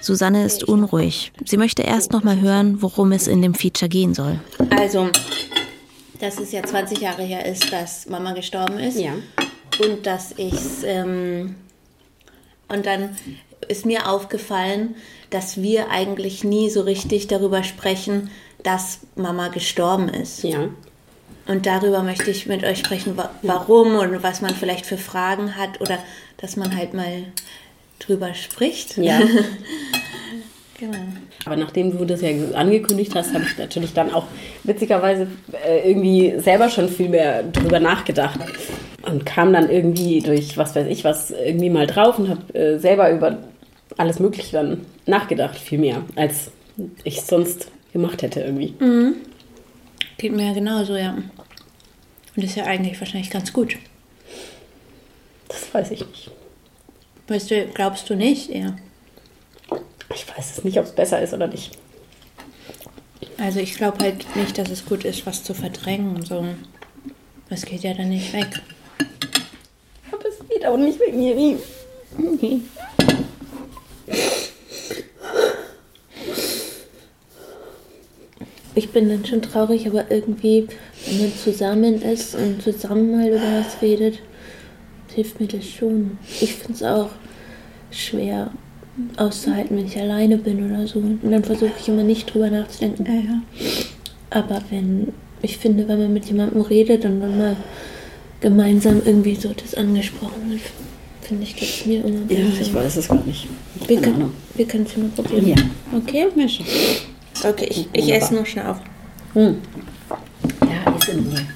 [0.00, 1.32] Susanne ist unruhig.
[1.44, 4.40] Sie möchte erst noch mal hören, worum es in dem Feature gehen soll.
[4.70, 5.08] Also,
[6.20, 8.98] dass es ja 20 Jahre her ist, dass Mama gestorben ist.
[8.98, 9.12] Ja.
[9.80, 10.54] Und dass ich
[10.84, 11.54] ähm,
[12.68, 13.16] und dann
[13.66, 14.94] ist mir aufgefallen,
[15.30, 18.30] dass wir eigentlich nie so richtig darüber sprechen,
[18.62, 20.42] dass Mama gestorben ist.
[20.42, 20.68] Ja.
[21.48, 25.56] Und darüber möchte ich mit euch sprechen, wa warum und was man vielleicht für Fragen
[25.56, 25.98] hat oder
[26.36, 27.24] dass man halt mal
[27.98, 28.98] drüber spricht.
[28.98, 29.18] Ja.
[30.78, 30.98] genau.
[31.46, 34.26] Aber nachdem du das ja angekündigt hast, habe ich natürlich dann auch
[34.64, 35.26] witzigerweise
[35.66, 38.38] äh, irgendwie selber schon viel mehr drüber nachgedacht.
[39.02, 42.78] Und kam dann irgendwie durch, was weiß ich, was irgendwie mal drauf und habe äh,
[42.78, 43.38] selber über
[43.96, 46.50] alles Mögliche dann nachgedacht, viel mehr, als
[47.04, 48.74] ich sonst gemacht hätte irgendwie.
[48.78, 49.14] Mhm.
[50.18, 51.16] Geht mir ja genauso, ja.
[52.38, 53.76] Und ist ja eigentlich wahrscheinlich ganz gut.
[55.48, 56.30] Das weiß ich nicht.
[57.26, 58.76] Weißt du, glaubst du nicht eher?
[60.14, 61.76] Ich weiß es nicht, ob es besser ist oder nicht.
[63.38, 66.24] Also ich glaube halt nicht, dass es gut ist, was zu verdrängen.
[66.24, 66.46] So.
[67.50, 68.60] Das geht ja dann nicht weg.
[70.12, 72.60] Aber es geht auch nicht wegen mir.
[78.78, 80.68] Ich bin dann schon traurig, aber irgendwie,
[81.06, 84.20] wenn man zusammen ist und zusammen mal über was redet,
[85.12, 86.16] hilft mir das schon.
[86.40, 87.10] Ich finde es auch
[87.90, 88.52] schwer
[89.16, 91.00] auszuhalten, wenn ich alleine bin oder so.
[91.00, 93.04] Und dann versuche ich immer nicht drüber nachzudenken.
[93.04, 93.42] Ja, ja.
[94.30, 95.08] Aber wenn,
[95.42, 97.56] ich finde, wenn man mit jemandem redet und dann mal
[98.40, 100.60] gemeinsam irgendwie so das angesprochen wird,
[101.22, 102.60] finde ich, geht es mir immer Ja, besser.
[102.62, 103.48] ich weiß es gar nicht.
[103.88, 104.32] Wir können, Ahnung.
[104.54, 105.48] wir können es mal probieren.
[105.48, 105.56] Ja.
[105.96, 106.26] Okay?
[106.36, 106.64] Ja, schon.
[107.44, 108.78] Okay, ich, ich esse noch schnell auf.
[109.34, 109.62] Hm.
[110.62, 111.46] Ja, ist in mir.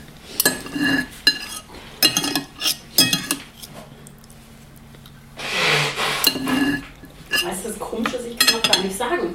[7.30, 9.34] Weißt du, das Komische ist, ich kann auch gar nicht sagen,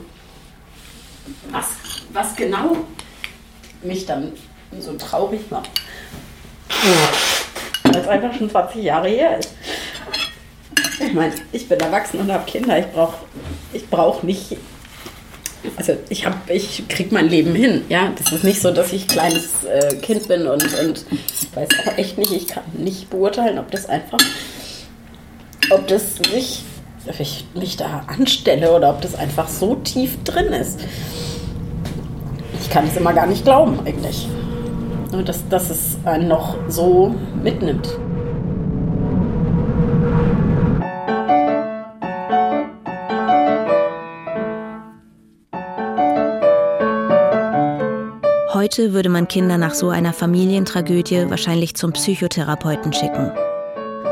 [1.51, 1.65] was,
[2.13, 2.77] was genau
[3.83, 4.31] mich dann
[4.79, 5.69] so traurig macht.
[7.83, 9.53] Weil es einfach schon 20 Jahre her ist.
[10.99, 12.79] Ich meine, ich bin erwachsen und habe Kinder.
[12.79, 13.17] Ich brauche
[13.73, 14.57] ich brauch nicht
[15.75, 18.11] also ich habe, ich krieg mein Leben hin, ja.
[18.17, 21.05] Das ist nicht so, dass ich kleines äh, Kind bin und, und
[21.53, 24.19] weiß auch echt nicht, ich kann nicht beurteilen, ob das einfach,
[25.71, 26.63] ob das nicht,
[27.07, 30.79] ob ich mich da anstelle oder ob das einfach so tief drin ist.
[32.61, 34.27] Ich kann es immer gar nicht glauben, eigentlich.
[35.25, 37.87] Dass, dass es einen noch so mitnimmt.
[48.67, 53.31] Heute würde man Kinder nach so einer Familientragödie wahrscheinlich zum Psychotherapeuten schicken.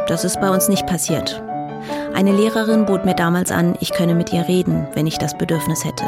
[0.08, 1.44] Das ist bei uns nicht passiert.
[2.14, 5.84] Eine Lehrerin bot mir damals an, ich könne mit ihr reden, wenn ich das Bedürfnis
[5.84, 6.06] hätte.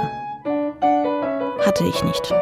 [1.65, 2.33] Hatte ich nicht.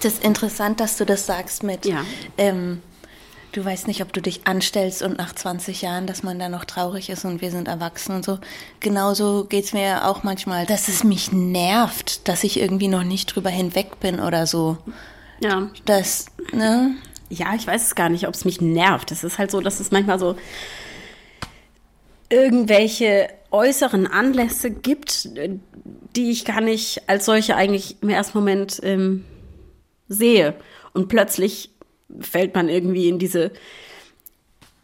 [0.00, 2.04] Das ist interessant, dass du das sagst mit, Ja.
[2.38, 2.82] ähm,
[3.52, 6.64] du weißt nicht, ob du dich anstellst und nach 20 Jahren, dass man da noch
[6.64, 8.38] traurig ist und wir sind erwachsen und so.
[8.80, 13.34] Genauso geht es mir auch manchmal, dass es mich nervt, dass ich irgendwie noch nicht
[13.34, 14.78] drüber hinweg bin oder so.
[15.40, 15.70] Ja.
[15.84, 16.94] Das, ne?
[17.28, 19.12] Ja, ich weiß es gar nicht, ob es mich nervt.
[19.12, 20.36] Es ist halt so, dass es manchmal so
[22.28, 25.28] irgendwelche äußeren Anlässe gibt,
[26.16, 29.24] die ich gar nicht als solche eigentlich im ersten Moment ähm,
[30.08, 30.54] sehe.
[30.92, 31.70] Und plötzlich
[32.20, 33.52] fällt man irgendwie in diese,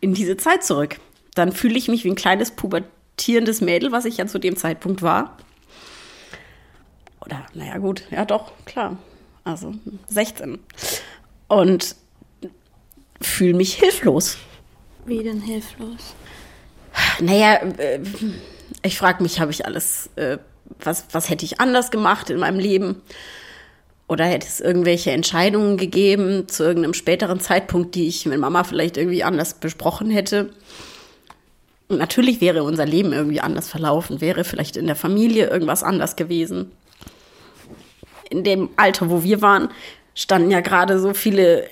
[0.01, 0.97] in diese Zeit zurück.
[1.35, 5.03] Dann fühle ich mich wie ein kleines pubertierendes Mädel, was ich ja zu dem Zeitpunkt
[5.03, 5.37] war.
[7.25, 8.97] Oder, naja, gut, ja doch, klar.
[9.45, 9.75] Also
[10.09, 10.59] 16.
[11.49, 11.97] Und
[13.21, 14.39] fühle mich hilflos.
[15.05, 16.15] Wie denn hilflos?
[17.21, 18.01] Naja, äh,
[18.83, 20.39] ich frage mich, habe ich alles, äh,
[20.81, 23.03] was, was hätte ich anders gemacht in meinem Leben?
[24.09, 28.97] Oder hätte es irgendwelche Entscheidungen gegeben zu irgendeinem späteren Zeitpunkt, die ich mit Mama vielleicht
[28.97, 30.51] irgendwie anders besprochen hätte?
[31.89, 36.17] Und natürlich wäre unser Leben irgendwie anders verlaufen, wäre vielleicht in der Familie irgendwas anders
[36.17, 36.73] gewesen.
[38.31, 39.71] In dem Alter, wo wir waren,
[40.15, 41.69] standen ja gerade so viele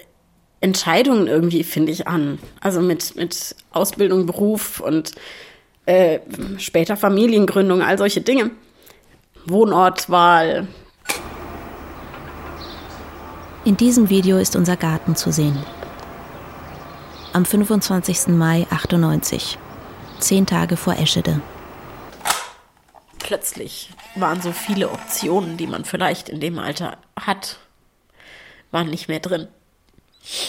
[0.61, 2.39] Entscheidungen irgendwie, finde ich, an.
[2.61, 5.13] Also mit, mit Ausbildung, Beruf und
[5.87, 6.21] äh,
[6.59, 8.51] später Familiengründung, all solche Dinge.
[9.47, 10.67] Wohnortwahl.
[13.65, 15.59] In diesem Video ist unser Garten zu sehen.
[17.33, 18.29] Am 25.
[18.29, 19.57] Mai 98,
[20.19, 21.41] zehn Tage vor Eschede.
[23.19, 27.59] Plötzlich waren so viele Optionen, die man vielleicht in dem Alter hat,
[28.71, 29.49] waren nicht mehr drin.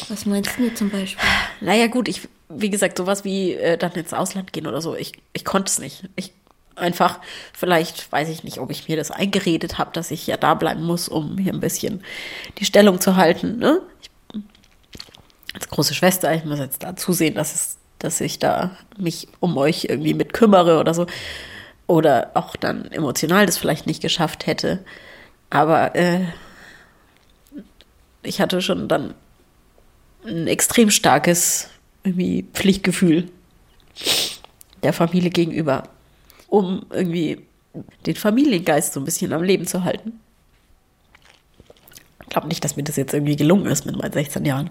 [0.09, 1.23] Was meinst du zum Beispiel?
[1.61, 5.13] Naja, gut, ich, wie gesagt, sowas wie äh, dann ins Ausland gehen oder so, ich,
[5.31, 6.09] ich konnte es nicht.
[6.17, 6.33] Ich
[6.75, 7.19] einfach,
[7.53, 10.83] vielleicht weiß ich nicht, ob ich mir das eingeredet habe, dass ich ja da bleiben
[10.83, 12.03] muss, um hier ein bisschen
[12.57, 13.57] die Stellung zu halten.
[13.57, 13.81] Ne?
[14.01, 14.41] Ich,
[15.53, 19.57] als große Schwester, ich muss jetzt da zusehen, dass, es, dass ich da mich um
[19.57, 21.07] euch irgendwie mit kümmere oder so.
[21.87, 24.83] Oder auch dann emotional das vielleicht nicht geschafft hätte.
[25.49, 26.21] Aber äh,
[28.23, 29.13] ich hatte schon dann
[30.25, 31.69] ein extrem starkes
[32.03, 33.29] irgendwie Pflichtgefühl
[34.83, 35.83] der Familie gegenüber,
[36.47, 37.45] um irgendwie
[38.05, 40.19] den Familiengeist so ein bisschen am Leben zu halten.
[42.21, 44.69] Ich glaube nicht, dass mir das jetzt irgendwie gelungen ist mit meinen 16 Jahren.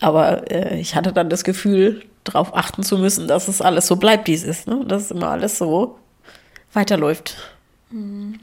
[0.00, 3.96] Aber äh, ich hatte dann das Gefühl, darauf achten zu müssen, dass es alles so
[3.96, 4.66] bleibt, wie es ist.
[4.66, 4.84] Ne?
[4.86, 5.98] Dass immer alles so
[6.72, 7.36] weiterläuft.
[7.90, 8.40] Mhm.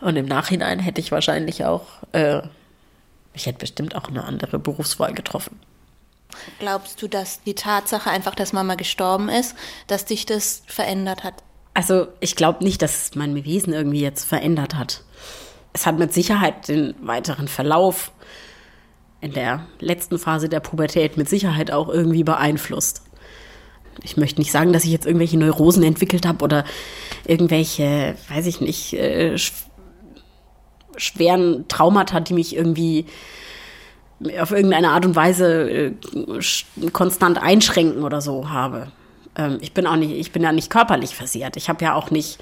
[0.00, 2.42] Und im Nachhinein hätte ich wahrscheinlich auch, äh,
[3.34, 5.58] ich hätte bestimmt auch eine andere Berufswahl getroffen.
[6.58, 11.34] Glaubst du, dass die Tatsache einfach, dass Mama gestorben ist, dass dich das verändert hat?
[11.74, 15.04] Also ich glaube nicht, dass es mein Wesen irgendwie jetzt verändert hat.
[15.72, 18.10] Es hat mit Sicherheit den weiteren Verlauf
[19.20, 23.02] in der letzten Phase der Pubertät mit Sicherheit auch irgendwie beeinflusst.
[24.02, 26.64] Ich möchte nicht sagen, dass ich jetzt irgendwelche Neurosen entwickelt habe oder
[27.26, 29.36] irgendwelche, weiß ich nicht, äh,
[30.96, 33.06] schweren Traumata, die mich irgendwie
[34.40, 35.92] auf irgendeine Art und Weise äh,
[36.92, 38.90] konstant einschränken oder so habe.
[39.38, 41.56] Ähm, ich bin auch nicht, ich bin ja nicht körperlich versiert.
[41.56, 42.38] Ich habe ja auch nicht,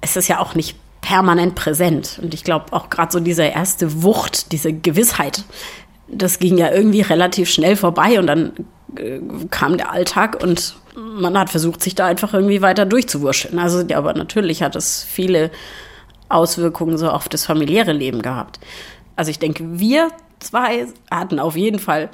[0.00, 2.20] es ist ja auch nicht permanent präsent.
[2.22, 5.44] Und ich glaube auch gerade so diese erste Wucht, diese Gewissheit,
[6.08, 8.52] das ging ja irgendwie relativ schnell vorbei und dann
[8.96, 9.20] äh,
[9.50, 13.58] kam der Alltag und man hat versucht, sich da einfach irgendwie weiter durchzuwurscheln.
[13.58, 15.50] Also, ja, aber natürlich hat es viele
[16.28, 18.60] Auswirkungen so auf das familiäre Leben gehabt.
[19.14, 22.10] Also ich denke, wir zwei hatten auf jeden Fall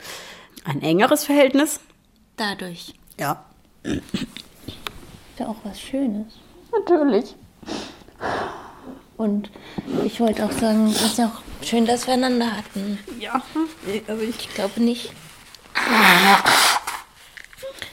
[0.64, 1.80] ein engeres Verhältnis.
[2.36, 2.94] Dadurch.
[3.18, 3.44] Ja.
[3.82, 4.02] Ist
[5.38, 6.34] ja auch was Schönes.
[6.72, 7.34] Natürlich.
[9.16, 9.50] Und
[10.04, 12.98] ich wollte auch sagen, es ist ja auch schön, dass wir einander hatten.
[13.18, 13.42] Ja,
[14.06, 15.12] also ich glaube nicht,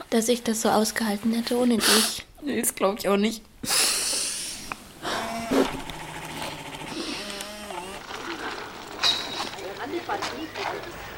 [0.10, 2.26] dass ich das so ausgehalten hätte ohne dich.
[2.42, 3.44] Nee, das glaube ich auch nicht.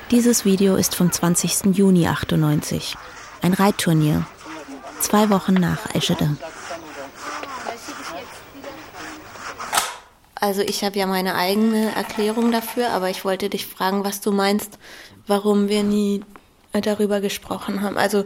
[0.10, 1.78] Dieses Video ist vom 20.
[1.78, 2.98] Juni 98.
[3.42, 4.26] Ein Reitturnier.
[5.02, 6.38] Zwei Wochen nach Eschede.
[10.36, 14.32] Also ich habe ja meine eigene Erklärung dafür, aber ich wollte dich fragen, was du
[14.32, 14.80] meinst,
[15.28, 16.24] warum wir nie
[16.72, 17.98] darüber gesprochen haben.
[17.98, 18.26] Also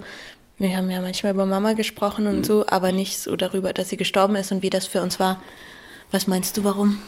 [0.57, 3.97] wir haben ja manchmal über Mama gesprochen und so, aber nicht so darüber, dass sie
[3.97, 5.41] gestorben ist und wie das für uns war.
[6.11, 6.99] Was meinst du, warum?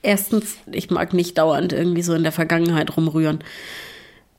[0.00, 3.40] Erstens, ich mag nicht dauernd irgendwie so in der Vergangenheit rumrühren.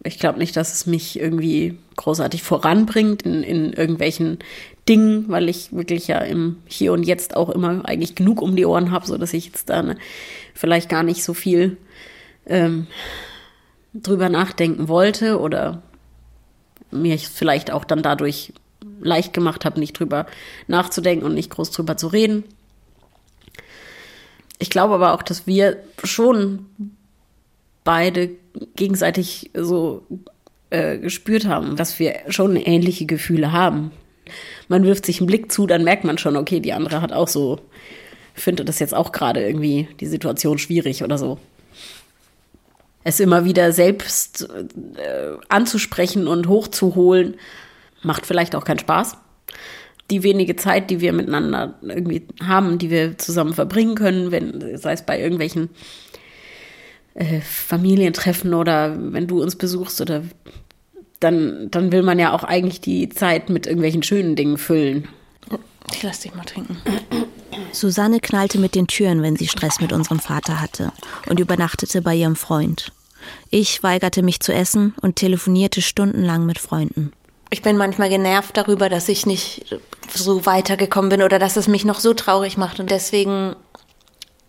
[0.04, 4.40] Ich glaube nicht, dass es mich irgendwie großartig voranbringt in, in irgendwelchen
[4.88, 8.66] Dingen, weil ich wirklich ja im Hier und Jetzt auch immer eigentlich genug um die
[8.66, 9.98] Ohren habe, so dass ich jetzt da ne,
[10.54, 11.78] vielleicht gar nicht so viel
[12.46, 12.88] ähm,
[13.94, 15.82] drüber nachdenken wollte oder
[16.92, 18.54] mir vielleicht auch dann dadurch
[19.02, 20.26] leicht gemacht habe, nicht drüber
[20.68, 22.44] nachzudenken und nicht groß drüber zu reden.
[24.60, 26.66] Ich glaube aber auch, dass wir schon
[27.84, 28.32] beide
[28.76, 30.04] gegenseitig so
[30.70, 33.92] äh, gespürt haben, dass wir schon ähnliche Gefühle haben.
[34.68, 37.28] Man wirft sich einen Blick zu, dann merkt man schon, okay, die andere hat auch
[37.28, 37.60] so,
[38.34, 41.40] findet das jetzt auch gerade irgendwie die Situation schwierig oder so.
[43.04, 44.48] Es immer wieder selbst
[44.98, 47.36] äh, anzusprechen und hochzuholen,
[48.04, 49.18] macht vielleicht auch keinen Spaß
[50.10, 54.94] die wenige Zeit, die wir miteinander irgendwie haben, die wir zusammen verbringen können, wenn, sei
[54.94, 55.70] es bei irgendwelchen
[57.20, 60.24] äh, Familientreffen oder wenn du uns besuchst oder
[61.20, 65.08] dann, dann will man ja auch eigentlich die Zeit mit irgendwelchen schönen Dingen füllen.
[65.94, 66.78] Ich lass dich mal trinken.
[67.72, 70.92] Susanne knallte mit den Türen, wenn sie Stress mit unserem Vater hatte
[71.28, 72.92] und übernachtete bei ihrem Freund.
[73.50, 77.12] Ich weigerte mich zu essen und telefonierte stundenlang mit Freunden
[77.50, 79.66] ich bin manchmal genervt darüber, dass ich nicht
[80.14, 82.80] so weitergekommen bin oder dass es mich noch so traurig macht.
[82.80, 83.56] Und deswegen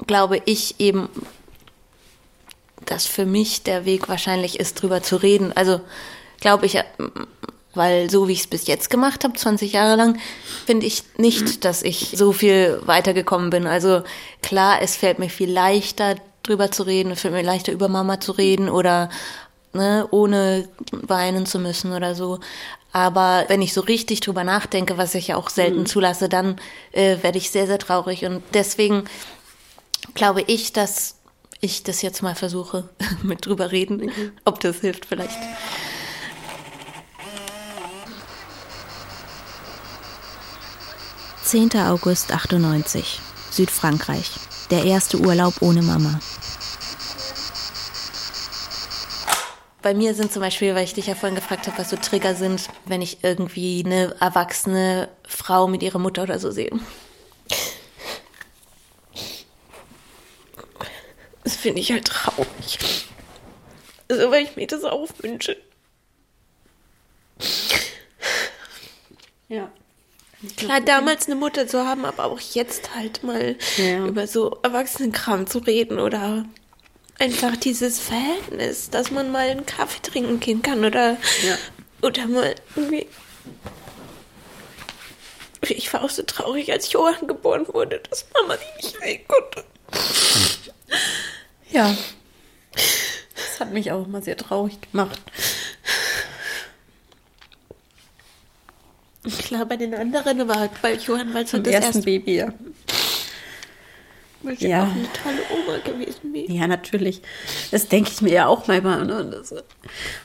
[0.06, 1.08] glaube ich eben,
[2.86, 5.52] dass für mich der Weg wahrscheinlich ist, drüber zu reden.
[5.54, 5.80] Also
[6.40, 6.78] glaube ich,
[7.74, 10.18] weil so wie ich es bis jetzt gemacht habe, 20 Jahre lang,
[10.66, 13.66] finde ich nicht, dass ich so viel weitergekommen bin.
[13.66, 14.02] Also
[14.42, 18.20] klar, es fällt mir viel leichter, drüber zu reden, es fällt mir leichter, über Mama
[18.20, 19.10] zu reden oder
[19.72, 22.40] ne, ohne weinen zu müssen oder so.
[22.92, 25.86] Aber wenn ich so richtig drüber nachdenke, was ich ja auch selten mhm.
[25.86, 26.56] zulasse, dann
[26.92, 28.24] äh, werde ich sehr, sehr traurig.
[28.24, 29.04] Und deswegen
[30.14, 31.19] glaube ich, dass
[31.60, 32.88] ich das jetzt mal versuche,
[33.22, 34.32] mit drüber reden, mhm.
[34.44, 35.38] ob das hilft vielleicht.
[41.44, 44.30] Zehnter August 98, Südfrankreich.
[44.70, 46.20] Der erste Urlaub ohne Mama.
[49.82, 52.36] Bei mir sind zum Beispiel, weil ich dich ja vorhin gefragt habe, was so Trigger
[52.36, 56.70] sind, wenn ich irgendwie eine erwachsene Frau mit ihrer Mutter oder so sehe.
[61.50, 62.78] Das finde ich halt traurig.
[64.08, 65.56] Also, weil ich mir das auch wünsche.
[69.48, 69.68] Ja.
[70.56, 74.06] Klar, damals eine Mutter zu haben, aber auch jetzt halt mal ja.
[74.06, 76.44] über so Erwachsenenkram zu reden oder
[77.18, 81.58] einfach dieses Verhältnis, dass man mal einen Kaffee trinken gehen kann oder ja.
[82.00, 83.08] oder mal irgendwie.
[85.62, 89.64] Ich war auch so traurig, als Johann geboren wurde, dass Mama die nicht sehen konnte.
[91.72, 91.94] Ja.
[92.72, 95.20] Das hat mich auch immer sehr traurig gemacht.
[99.42, 102.52] Klar, bei den anderen, aber bei Johann, es Zum das ersten erste Baby, ja.
[104.42, 104.84] weil ich Ja.
[104.84, 106.50] auch eine tolle Oma gewesen bin.
[106.54, 107.20] Ja, natürlich.
[107.70, 109.04] Das denke ich mir ja auch manchmal.
[109.04, 109.26] Ne?
[109.30, 109.54] Das,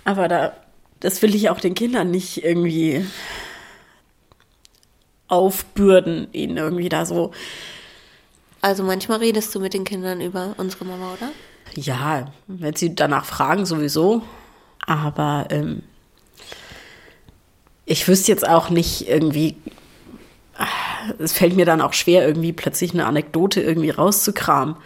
[0.05, 0.55] aber da,
[1.01, 3.05] das will ich auch den Kindern nicht irgendwie
[5.27, 7.31] aufbürden, ihnen irgendwie da so.
[8.66, 11.30] Also manchmal redest du mit den Kindern über unsere Mama, oder?
[11.76, 14.24] Ja, wenn sie danach fragen, sowieso.
[14.88, 15.84] Aber ähm,
[17.86, 19.55] ich wüsste jetzt auch nicht irgendwie.
[20.57, 20.66] ah,
[21.20, 24.78] Es fällt mir dann auch schwer, irgendwie plötzlich eine Anekdote irgendwie rauszukramen.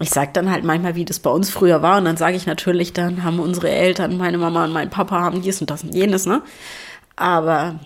[0.00, 1.98] Ich sage dann halt manchmal, wie das bei uns früher war.
[1.98, 5.42] Und dann sage ich natürlich, dann haben unsere Eltern, meine Mama und mein Papa haben
[5.42, 6.42] dies und das und jenes, ne?
[7.14, 7.78] Aber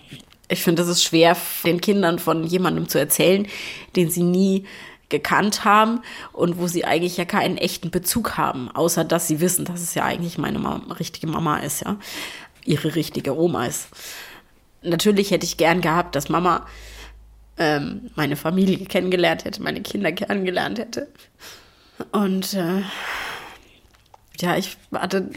[0.49, 3.47] ich finde, es ist schwer, den Kindern von jemandem zu erzählen,
[3.95, 4.65] den sie nie
[5.09, 6.01] gekannt haben
[6.33, 9.95] und wo sie eigentlich ja keinen echten Bezug haben, außer dass sie wissen, dass es
[9.95, 11.97] ja eigentlich meine Mama, richtige Mama ist, ja,
[12.65, 13.87] ihre richtige Oma ist.
[14.81, 16.65] Natürlich hätte ich gern gehabt, dass Mama
[17.57, 21.07] ähm, meine Familie kennengelernt hätte, meine Kinder kennengelernt hätte.
[22.11, 22.81] Und äh,
[24.39, 25.29] ja, ich hatte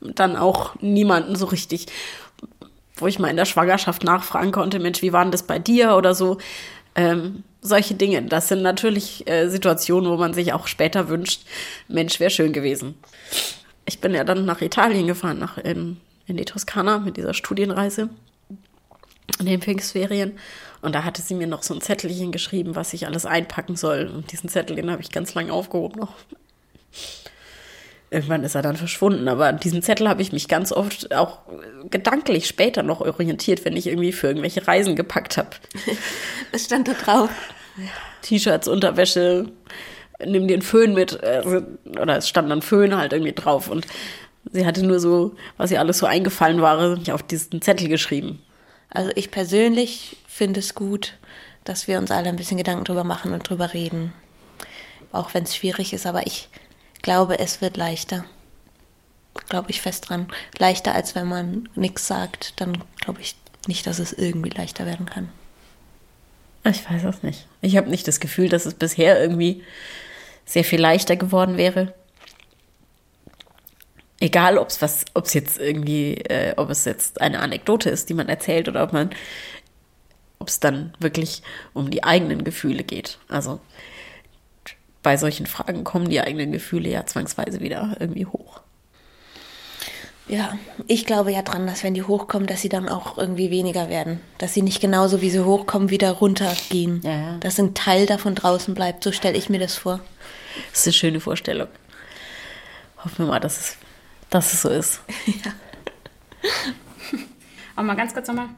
[0.00, 1.86] dann auch niemanden so richtig,
[3.00, 5.96] wo ich mal in der Schwangerschaft nachfragen konnte, Mensch, wie war denn das bei dir
[5.96, 6.38] oder so.
[6.94, 11.42] Ähm, solche Dinge, das sind natürlich äh, Situationen, wo man sich auch später wünscht,
[11.86, 12.94] Mensch, wäre schön gewesen.
[13.84, 18.10] Ich bin ja dann nach Italien gefahren, nach in, in die Toskana mit dieser Studienreise
[19.38, 20.38] in den Pfingstferien.
[20.80, 24.10] Und da hatte sie mir noch so ein Zettelchen geschrieben, was ich alles einpacken soll.
[24.14, 26.14] Und diesen Zettel, den habe ich ganz lange aufgehoben noch.
[28.10, 31.40] Irgendwann ist er dann verschwunden, aber an diesen Zettel habe ich mich ganz oft auch
[31.90, 35.50] gedanklich später noch orientiert, wenn ich irgendwie für irgendwelche Reisen gepackt habe.
[36.52, 37.28] Es stand da drauf.
[38.22, 39.46] T-Shirts, Unterwäsche,
[40.24, 41.22] nimm den Föhn mit.
[41.22, 41.62] Also,
[42.00, 43.68] oder es stand dann Föhn halt irgendwie drauf.
[43.68, 43.86] Und
[44.50, 48.40] sie hatte nur so, was ihr alles so eingefallen war, auf diesen Zettel geschrieben.
[48.90, 51.14] Also ich persönlich finde es gut,
[51.64, 54.14] dass wir uns alle ein bisschen Gedanken drüber machen und drüber reden.
[55.12, 56.48] Auch wenn es schwierig ist, aber ich
[57.02, 58.24] glaube, es wird leichter.
[59.48, 60.28] Glaube ich fest dran.
[60.58, 62.60] Leichter, als wenn man nichts sagt.
[62.60, 63.36] Dann glaube ich
[63.66, 65.28] nicht, dass es irgendwie leichter werden kann.
[66.64, 67.46] Ich weiß es nicht.
[67.60, 69.62] Ich habe nicht das Gefühl, dass es bisher irgendwie
[70.44, 71.94] sehr viel leichter geworden wäre.
[74.20, 78.08] Egal, ob es was, ob es jetzt irgendwie, äh, ob es jetzt eine Anekdote ist,
[78.08, 79.10] die man erzählt, oder ob man,
[80.40, 81.42] ob es dann wirklich
[81.72, 83.18] um die eigenen Gefühle geht.
[83.28, 83.60] Also
[85.08, 88.60] bei solchen Fragen kommen die eigenen Gefühle ja zwangsweise wieder irgendwie hoch.
[90.26, 93.88] Ja, ich glaube ja dran, dass wenn die hochkommen, dass sie dann auch irgendwie weniger
[93.88, 94.20] werden.
[94.36, 97.00] Dass sie nicht genauso wie sie hochkommen, wieder runtergehen.
[97.02, 97.38] Ja, ja.
[97.38, 99.02] Dass ein Teil davon draußen bleibt.
[99.02, 100.00] So stelle ich mir das vor.
[100.72, 101.68] Das ist eine schöne Vorstellung.
[103.02, 103.76] Hoffen wir mal, dass es,
[104.28, 105.00] dass es so ist.
[107.76, 108.48] Aber mal ganz kurz nochmal.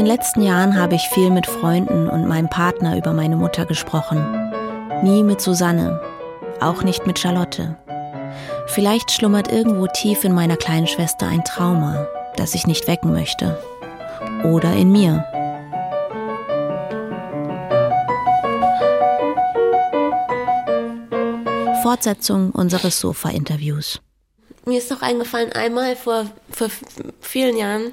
[0.00, 4.50] Den letzten Jahren habe ich viel mit Freunden und meinem Partner über meine Mutter gesprochen.
[5.02, 6.00] Nie mit Susanne,
[6.58, 7.76] auch nicht mit Charlotte.
[8.68, 13.62] Vielleicht schlummert irgendwo tief in meiner kleinen Schwester ein Trauma, das ich nicht wecken möchte.
[14.42, 15.22] Oder in mir.
[21.82, 24.00] Fortsetzung unseres Sofa-Interviews.
[24.64, 26.68] Mir ist noch eingefallen, einmal vor, vor
[27.20, 27.92] vielen Jahren,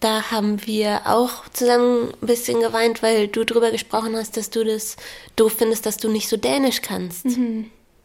[0.00, 4.64] da haben wir auch zusammen ein bisschen geweint, weil du drüber gesprochen hast, dass du
[4.64, 4.96] das
[5.36, 7.26] doof findest, dass du nicht so Dänisch kannst.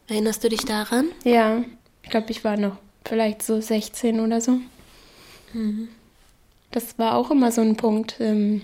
[0.07, 1.09] Erinnerst du dich daran?
[1.23, 1.63] Ja,
[2.01, 4.59] ich glaube, ich war noch vielleicht so 16 oder so.
[6.71, 8.61] Das war auch immer so ein Punkt, ähm,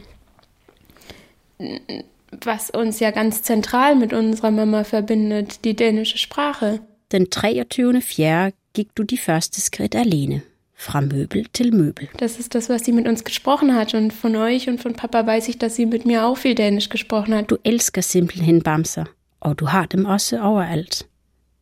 [2.32, 6.80] was uns ja ganz zentral mit unserer Mama verbindet, die dänische Sprache.
[7.11, 8.53] Den 23.4.
[8.73, 10.43] gik du de første skridt alene.
[10.82, 12.07] Fra møbel til møbel.
[12.19, 13.93] Das ist das, was sie mit uns gesprochen hat.
[13.93, 16.89] Und von euch und von Papa weiß ich, dass sie mit mir auch viel Dänisch
[16.89, 17.51] gesprochen hat.
[17.51, 19.05] Du elsker simpelthen bamser,
[19.39, 21.07] og du har dem også overalt.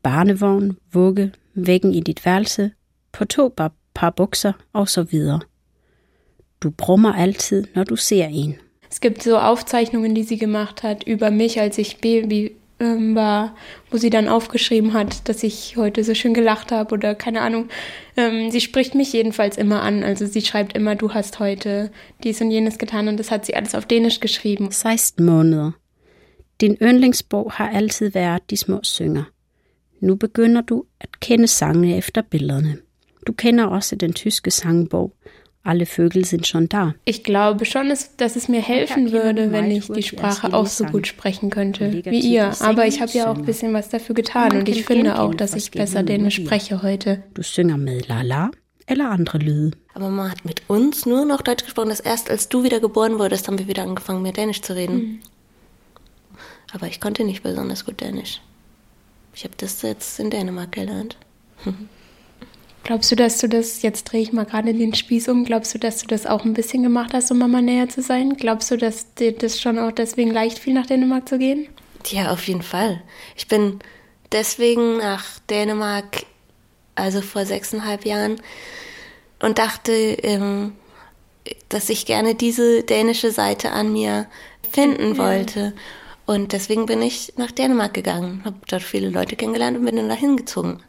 [0.03, 2.71] Barnevogn, vugge, væggen i dit værelse,
[3.11, 5.39] på to par, par bukser og så videre.
[6.63, 8.55] Du brummer altid, når du ser en.
[8.91, 13.55] Es gibt so Aufzeichnungen, die sie gemacht hat über mich, als ich Baby ähm, war,
[13.91, 17.69] wo sie dann aufgeschrieben hat, dass ich heute so schön gelacht habe oder keine Ahnung.
[18.15, 20.03] Ähm, sie spricht mich jedenfalls immer an.
[20.03, 21.91] Also sie schreibt immer, du hast heute
[22.23, 24.71] dies und jenes getan und das hat sie alles auf Dänisch geschrieben.
[24.71, 25.73] 16 måneder.
[26.61, 29.25] Din yndlingsbog har altid været De små synger.
[29.99, 32.77] Nu begynder du at kende sangene efter billederne.
[33.27, 35.13] Du kender også den tyske sangbog
[35.67, 36.95] Alle Vögel sind schon da.
[37.03, 41.07] Ich glaube schon, dass es mir helfen würde, wenn ich die Sprache auch so gut
[41.07, 42.53] sprechen könnte wie ihr.
[42.61, 45.55] Aber ich habe ja auch ein bisschen was dafür getan und ich finde auch, dass
[45.55, 47.21] ich besser Dänisch spreche heute.
[47.33, 48.51] Du synger med Lala
[48.85, 49.77] eller andere Lyde.
[49.93, 51.89] Aber man hat mit uns nur noch Deutsch gesprochen.
[51.89, 54.95] Das erst als du wieder geboren wurdest, haben wir wieder angefangen, mehr Dänisch zu reden.
[54.95, 55.19] Mhm.
[56.71, 58.39] Aber ich konnte nicht besonders gut Dänisch.
[59.35, 61.17] Ich habe das jetzt in Dänemark gelernt.
[62.87, 65.77] Glaubst du, dass du das, jetzt drehe ich mal gerade den Spieß um, glaubst du,
[65.77, 68.37] dass du das auch ein bisschen gemacht hast, um Mama näher zu sein?
[68.37, 71.67] Glaubst du, dass dir das schon auch deswegen leicht fiel, nach Dänemark zu gehen?
[72.05, 73.03] Ja, auf jeden Fall.
[73.35, 73.79] Ich bin
[74.31, 76.23] deswegen nach Dänemark,
[76.95, 78.39] also vor sechseinhalb Jahren,
[79.41, 80.71] und dachte, ähm,
[81.67, 84.27] dass ich gerne diese dänische Seite an mir
[84.71, 85.17] finden ja.
[85.17, 85.73] wollte.
[86.25, 90.07] Und deswegen bin ich nach Dänemark gegangen, habe dort viele Leute kennengelernt und bin dann
[90.07, 90.81] dahin gezogen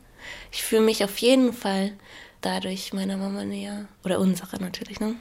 [0.53, 1.92] ich fühle mich auf jeden Fall
[2.40, 3.86] dadurch meiner Mama näher.
[4.05, 5.14] Oder unserer natürlich, ne?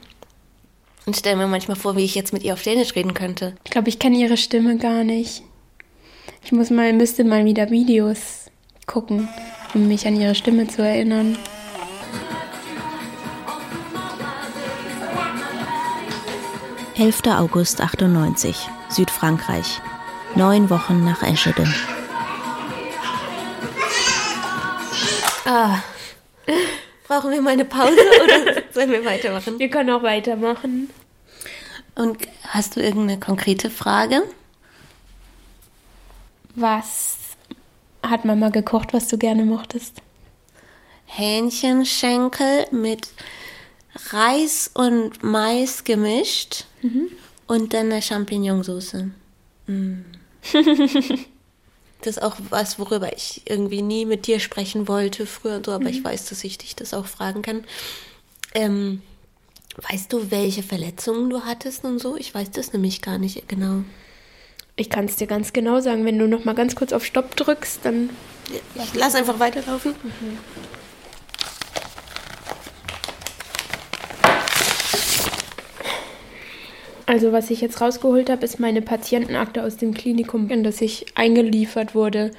[1.06, 3.54] Und stelle mir manchmal vor, wie ich jetzt mit ihr auf Dänisch reden könnte.
[3.64, 5.42] Ich glaube, ich kenne ihre Stimme gar nicht.
[6.44, 8.50] Ich muss mal, müsste mal wieder Videos
[8.86, 9.28] gucken,
[9.74, 11.38] um mich an ihre Stimme zu erinnern.
[16.96, 18.56] Elfter August 98,
[18.88, 19.80] Südfrankreich.
[20.34, 21.64] Neun Wochen nach Eschede.
[25.48, 25.82] Ah.
[27.06, 29.58] Brauchen wir mal eine Pause oder sollen wir weitermachen?
[29.58, 30.90] Wir können auch weitermachen.
[31.94, 34.22] Und hast du irgendeine konkrete Frage?
[36.54, 37.16] Was
[38.02, 40.02] hat Mama gekocht, was du gerne mochtest?
[41.06, 43.08] Hähnchenschenkel mit
[44.10, 47.08] Reis und Mais gemischt mhm.
[47.46, 49.06] und dann eine Champignonsauce.
[49.66, 50.00] Mm.
[52.00, 55.72] Das ist auch was, worüber ich irgendwie nie mit dir sprechen wollte früher und so,
[55.72, 55.90] aber mhm.
[55.90, 57.64] ich weiß, dass ich dich das auch fragen kann.
[58.54, 59.02] Ähm,
[59.90, 62.16] weißt du, welche Verletzungen du hattest und so?
[62.16, 63.82] Ich weiß das nämlich gar nicht genau.
[64.76, 66.04] Ich kann es dir ganz genau sagen.
[66.04, 68.10] Wenn du noch mal ganz kurz auf Stopp drückst, dann.
[68.76, 69.94] Ich lass einfach weiterlaufen.
[70.02, 70.38] Mhm.
[77.08, 81.06] Also was ich jetzt rausgeholt habe, ist meine Patientenakte aus dem Klinikum, in das ich
[81.14, 82.32] eingeliefert wurde,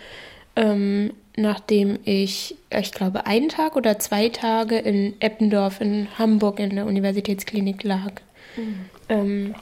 [0.55, 6.75] ähm, nachdem ich, ich glaube, einen Tag oder zwei Tage in Eppendorf in Hamburg in
[6.75, 8.11] der Universitätsklinik lag.
[8.57, 8.85] Mhm.
[9.09, 9.55] Ähm,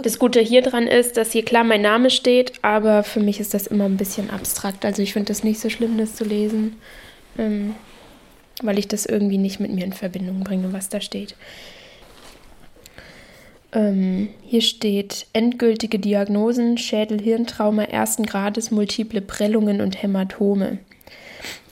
[0.00, 3.54] das Gute hier dran ist, dass hier klar mein Name steht, aber für mich ist
[3.54, 4.84] das immer ein bisschen abstrakt.
[4.84, 6.80] Also ich finde das nicht so schlimm, das zu lesen,
[7.38, 7.76] ähm,
[8.60, 11.36] weil ich das irgendwie nicht mit mir in Verbindung bringe, was da steht.
[13.74, 20.78] Ähm, hier steht endgültige Diagnosen, Schädel-Hirntrauma ersten Grades, multiple Prellungen und Hämatome.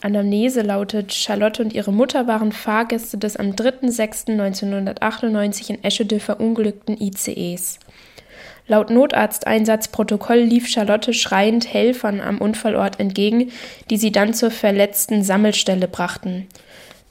[0.01, 7.79] Anamnese lautet, Charlotte und ihre Mutter waren Fahrgäste des am 3.6.1998 in Eschede verunglückten ICEs.
[8.67, 13.51] Laut Notarzteinsatzprotokoll lief Charlotte schreiend Helfern am Unfallort entgegen,
[13.89, 16.47] die sie dann zur verletzten Sammelstelle brachten.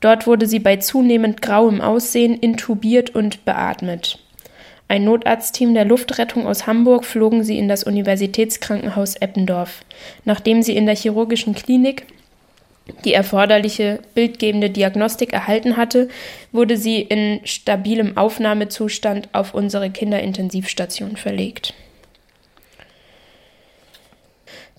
[0.01, 4.22] Dort wurde sie bei zunehmend grauem Aussehen intubiert und beatmet.
[4.89, 9.85] Ein Notarztteam der Luftrettung aus Hamburg flogen sie in das Universitätskrankenhaus Eppendorf.
[10.25, 12.07] Nachdem sie in der chirurgischen Klinik
[13.05, 16.09] die erforderliche bildgebende Diagnostik erhalten hatte,
[16.51, 21.75] wurde sie in stabilem Aufnahmezustand auf unsere Kinderintensivstation verlegt.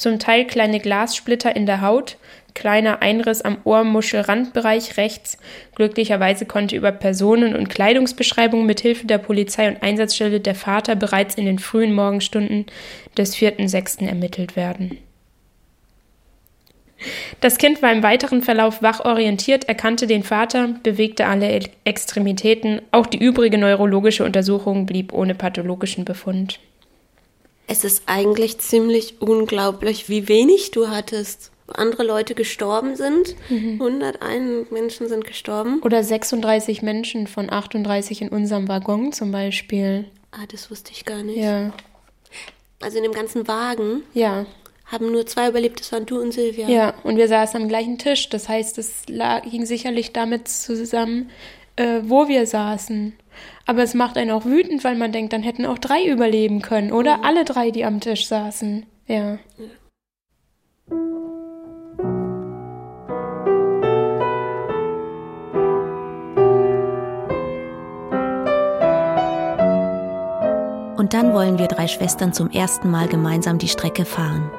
[0.03, 2.17] Zum Teil kleine Glassplitter in der Haut,
[2.53, 5.37] kleiner Einriss am Ohrmuschelrandbereich rechts.
[5.75, 11.35] Glücklicherweise konnte über Personen- und Kleidungsbeschreibungen mit Hilfe der Polizei und Einsatzstelle der Vater bereits
[11.35, 12.65] in den frühen Morgenstunden
[13.17, 14.05] des 4.6.
[14.05, 14.97] ermittelt werden.
[17.39, 23.05] Das Kind war im weiteren Verlauf wach orientiert, erkannte den Vater, bewegte alle Extremitäten, auch
[23.05, 26.59] die übrige neurologische Untersuchung blieb ohne pathologischen Befund.
[27.68, 33.36] Es ist eigentlich ziemlich unglaublich, wie wenig du hattest andere Leute gestorben sind.
[33.49, 33.82] Mhm.
[33.82, 35.82] 101 Menschen sind gestorben.
[35.82, 40.05] Oder 36 Menschen von 38 in unserem Waggon zum Beispiel.
[40.32, 41.38] Ah, das wusste ich gar nicht.
[41.38, 41.74] Ja.
[42.82, 44.03] Also in dem ganzen Wagen.
[44.14, 44.45] Ja.
[44.86, 46.68] Haben nur zwei überlebt, das waren du und Silvia.
[46.68, 48.30] Ja, und wir saßen am gleichen Tisch.
[48.30, 49.03] Das heißt, es
[49.49, 51.32] hing sicherlich damit zusammen,
[51.78, 53.14] äh, wo wir saßen.
[53.65, 56.91] Aber es macht einen auch wütend, weil man denkt, dann hätten auch drei überleben können.
[56.91, 57.23] Oder mhm.
[57.23, 58.86] alle drei, die am Tisch saßen.
[59.07, 59.15] Ja.
[59.34, 59.39] ja.
[70.97, 74.49] Und dann wollen wir drei Schwestern zum ersten Mal gemeinsam die Strecke fahren.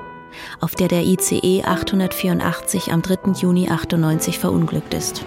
[0.61, 3.33] auf der der ICE 884 am 3.
[3.41, 5.25] Juni 98 verunglückt ist.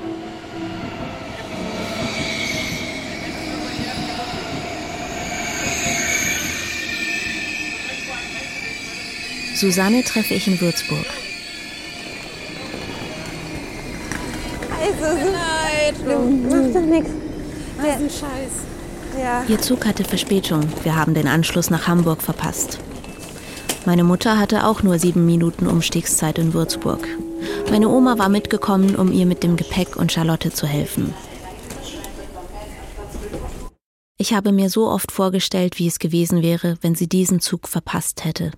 [9.58, 11.06] Susanne treffe ich in Würzburg.
[14.80, 17.12] Also, Leid, macht doch nichts.
[18.20, 19.20] Scheiß.
[19.20, 19.44] Ja.
[19.48, 20.62] Ihr Zug hatte Verspätung.
[20.84, 22.80] Wir haben den Anschluss nach Hamburg verpasst.
[23.86, 27.08] Meine Mutter hatte auch nur sieben Minuten Umstiegszeit in Würzburg.
[27.72, 31.14] Meine Oma war mitgekommen, um ihr mit dem Gepäck und Charlotte zu helfen.
[34.20, 38.24] Ich habe mir so oft vorgestellt, wie es gewesen wäre, wenn sie diesen Zug verpasst
[38.24, 38.52] hätte.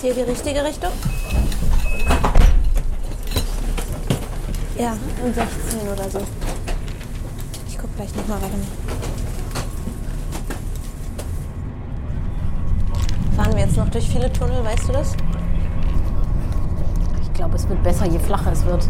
[0.00, 0.90] Ist das hier die richtige Richtung?
[4.78, 6.20] Ja, um 16 oder so.
[7.68, 8.48] Ich guck gleich nochmal, mal.
[13.36, 15.14] Fahren wir jetzt noch durch viele Tunnel, weißt du das?
[17.22, 18.88] Ich glaube, es wird besser, je flacher es wird.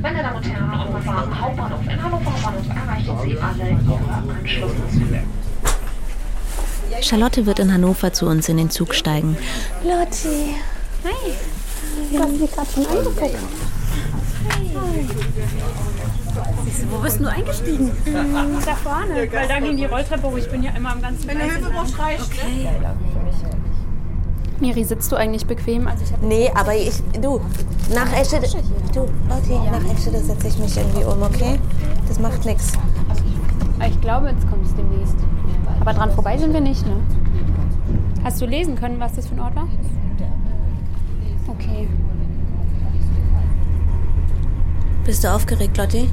[0.00, 4.00] Meine Damen und Herren, Europa Hauptbahnhof in Hannover Hauptbahnhof erreichen Sie alle Ihre
[4.40, 5.20] Anschlusszüge.
[7.00, 9.36] Charlotte wird in Hannover zu uns in den Zug steigen.
[9.84, 10.56] Lotti.
[11.04, 11.32] Hi.
[12.12, 13.36] Du hast mich gerade schon angeguckt.
[16.64, 17.90] Siehst du, wo bist du eingestiegen?
[18.64, 20.36] da vorne, weil da ging die Rolltreppe hoch.
[20.36, 22.22] Ich bin ja immer am ganzen Wenn der Hilfe brauchst, reicht.
[22.22, 22.68] Okay.
[24.60, 25.86] Miri, sitzt du eigentlich bequem?
[25.86, 27.40] Also Nee, aber ich, du,
[27.94, 28.48] nach Eschede,
[28.94, 31.60] du, Lotti, nach Eschede setze ich mich irgendwie um, okay?
[32.08, 32.72] Das macht nichts.
[33.86, 35.16] Ich glaube, jetzt kommt es demnächst.
[35.80, 36.96] Aber dran vorbei sind wir nicht, ne?
[38.24, 39.68] Hast du lesen können, was das für ein Ort war?
[41.48, 41.88] Okay.
[45.04, 46.10] Bist du aufgeregt, Lotti?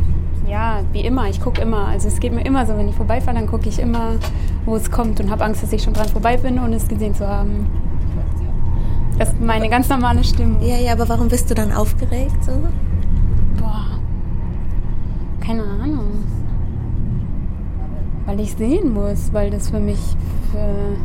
[0.48, 1.28] Ja, wie immer.
[1.30, 1.88] Ich gucke immer.
[1.88, 4.16] Also es geht mir immer so, wenn ich vorbeifahre, dann gucke ich immer,
[4.66, 7.16] wo es kommt und habe Angst, dass ich schon dran vorbei bin, ohne es gesehen
[7.16, 7.66] zu haben.
[9.18, 10.62] Das ist meine ganz normale Stimmung.
[10.62, 12.44] Ja, ja, aber warum bist du dann aufgeregt?
[12.44, 12.52] So?
[13.60, 13.86] Boah.
[15.40, 16.23] Keine Ahnung.
[18.26, 20.00] Weil ich sehen muss, weil das für mich
[20.52, 20.98] für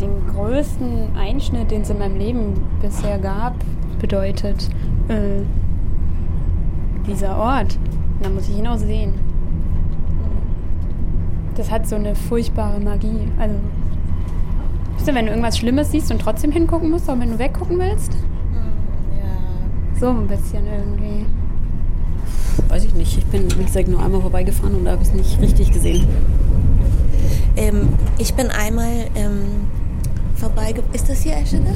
[0.00, 3.54] den größten Einschnitt, den es in meinem Leben bisher gab,
[3.98, 4.68] bedeutet.
[5.08, 5.42] Äh,
[7.06, 7.78] dieser Ort.
[8.16, 9.14] Und da muss ich ihn auch sehen.
[11.56, 13.28] Das hat so eine furchtbare Magie.
[13.38, 13.54] Also,
[14.96, 17.78] weißt du, wenn du irgendwas Schlimmes siehst und trotzdem hingucken musst, auch wenn du weggucken
[17.78, 18.12] willst?
[18.12, 19.98] Ja.
[19.98, 21.26] So ein bisschen irgendwie.
[22.68, 23.18] Weiß ich nicht.
[23.18, 26.06] Ich bin, wie gesagt, nur einmal vorbeigefahren und da habe ich es nicht richtig gesehen.
[27.56, 27.88] Ähm,
[28.18, 29.66] ich bin einmal ähm,
[30.34, 30.94] vorbeigefahren.
[30.94, 31.74] Ist das hier Eschede?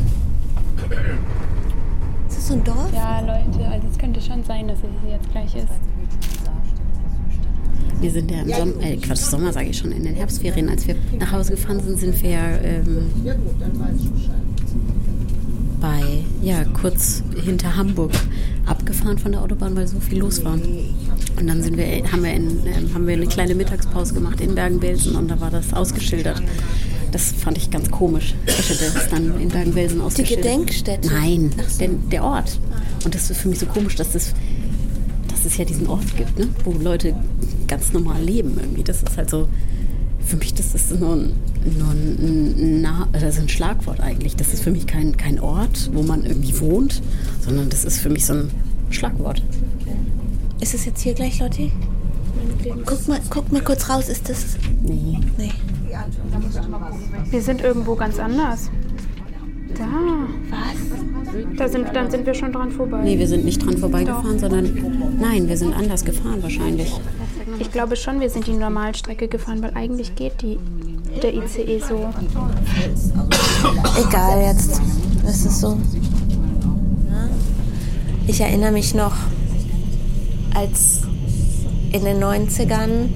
[2.29, 2.91] Ist das so ein Dorf?
[2.95, 5.73] Ja, Leute, also es könnte schon sein, dass es jetzt gleich ist.
[8.01, 10.71] Wir sind ja im Sommer, äh, Quatsch, Sommer sage ich schon, in den Herbstferien.
[10.71, 13.11] Als wir nach Hause gefahren sind, sind wir ähm,
[15.81, 18.13] bei, ja, kurz hinter Hamburg
[18.71, 20.55] abgefahren von der Autobahn, weil so viel los war.
[20.55, 24.55] Und dann sind wir, haben, wir in, ähm, haben wir eine kleine Mittagspause gemacht in
[24.55, 26.43] Bergen-Belsen und da war das ausgeschildert.
[27.13, 28.35] Das fand ich ganz komisch.
[28.47, 30.45] Eschede ist dann in Bergen-Belsen Die ausgeschildert.
[30.45, 31.09] Gedenkstätte?
[31.09, 31.51] Nein,
[31.81, 32.59] der, der Ort.
[33.05, 34.35] Und das ist für mich so komisch, dass das
[35.41, 36.49] dass es ja diesen Ort gibt, ne?
[36.65, 37.15] wo Leute
[37.67, 38.83] ganz normal leben irgendwie.
[38.83, 39.49] Das ist halt so,
[40.27, 41.33] für mich, das ist nur ein,
[41.79, 44.37] nur ein, Na- also ein Schlagwort eigentlich.
[44.37, 47.03] Das ist für mich kein, kein Ort, wo man irgendwie wohnt,
[47.45, 48.51] sondern das ist für mich so ein
[48.91, 49.43] Schlagwort.
[50.61, 51.73] Ist es jetzt hier gleich, Lotti?
[52.87, 54.57] Guck mal, guck mal kurz raus, ist das.
[54.83, 55.19] Nee.
[55.39, 55.53] Nee.
[57.31, 58.71] Wir sind irgendwo ganz anders.
[59.77, 59.87] Da.
[60.51, 61.57] Was?
[61.57, 63.03] Da sind, dann sind wir schon dran vorbei.
[63.05, 66.93] Nee, wir sind nicht dran vorbeigefahren, sondern nein, wir sind anders gefahren wahrscheinlich.
[67.59, 70.59] Ich glaube schon, wir sind die Normalstrecke gefahren, weil eigentlich geht die,
[71.23, 72.09] der ICE so.
[73.99, 74.81] Egal jetzt.
[75.25, 75.79] Das ist so.
[78.27, 79.15] Ich erinnere mich noch,
[80.55, 81.03] als
[81.93, 83.09] in den 90ern,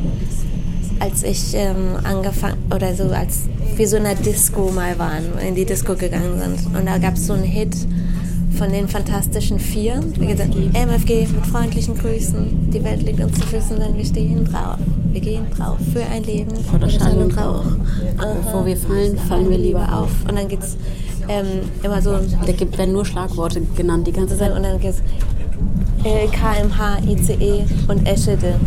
[0.98, 3.42] als ich ähm, angefangen, oder so, als
[3.76, 6.76] wir so in der Disco mal waren, in die Disco gegangen sind.
[6.76, 7.76] Und da gab es so einen Hit
[8.56, 10.00] von den Fantastischen Vier.
[10.18, 12.70] Wie gesagt, MFG mit freundlichen Grüßen.
[12.70, 14.76] Die Welt liegt uns zu Füßen, denn wir stehen drauf.
[15.10, 17.64] Wir gehen drauf für ein Leben Voller Schall und Rauch.
[18.16, 20.10] Bevor wir fallen, fallen wir lieber auf.
[20.28, 20.76] Und dann geht's
[21.28, 21.46] ähm,
[21.82, 22.12] immer so
[22.46, 24.52] Da gibt, werden nur Schlagworte genannt die ganze Zeit.
[24.54, 25.02] und dann geht's
[26.04, 28.60] äh, KMH, ICE und Eschede.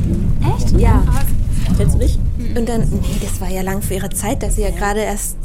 [0.58, 0.78] Echt?
[0.78, 1.04] Ja.
[1.78, 2.18] Kennst du dich?
[2.56, 5.38] Und dann, nee, das war ja lang für ihre Zeit, dass sie ja gerade erst,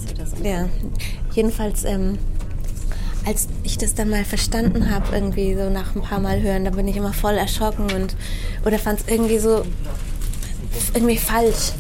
[0.43, 0.67] ja,
[1.35, 2.19] jedenfalls, ähm,
[3.25, 6.71] als ich das dann mal verstanden habe, irgendwie so nach ein paar Mal hören, da
[6.71, 8.17] bin ich immer voll erschrocken und,
[8.65, 9.63] oder fand es irgendwie so,
[10.95, 11.73] irgendwie falsch.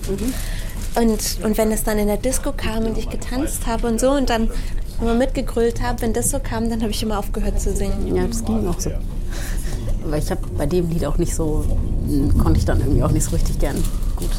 [0.95, 4.11] Und, und wenn es dann in der Disco kam und ich getanzt habe und so
[4.11, 4.51] und dann
[5.01, 8.15] immer mitgegrüllt habe, wenn das so kam, dann habe ich immer aufgehört zu singen.
[8.15, 8.91] Ja, das ging auch so.
[10.05, 11.65] Aber ich habe bei dem Lied auch nicht so,
[12.39, 13.83] konnte ich dann irgendwie auch nicht so richtig gern
[14.17, 14.31] gut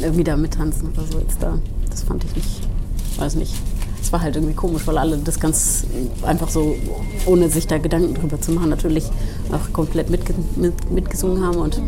[0.00, 1.58] irgendwie da mittanzen oder so jetzt da.
[1.90, 2.60] Das fand ich nicht,
[3.18, 3.54] weiß nicht.
[4.12, 5.84] War halt irgendwie komisch, weil alle das ganz
[6.22, 6.76] einfach so,
[7.26, 9.06] ohne sich da Gedanken drüber zu machen, natürlich
[9.50, 11.80] auch komplett mitge mit, mitgesungen haben und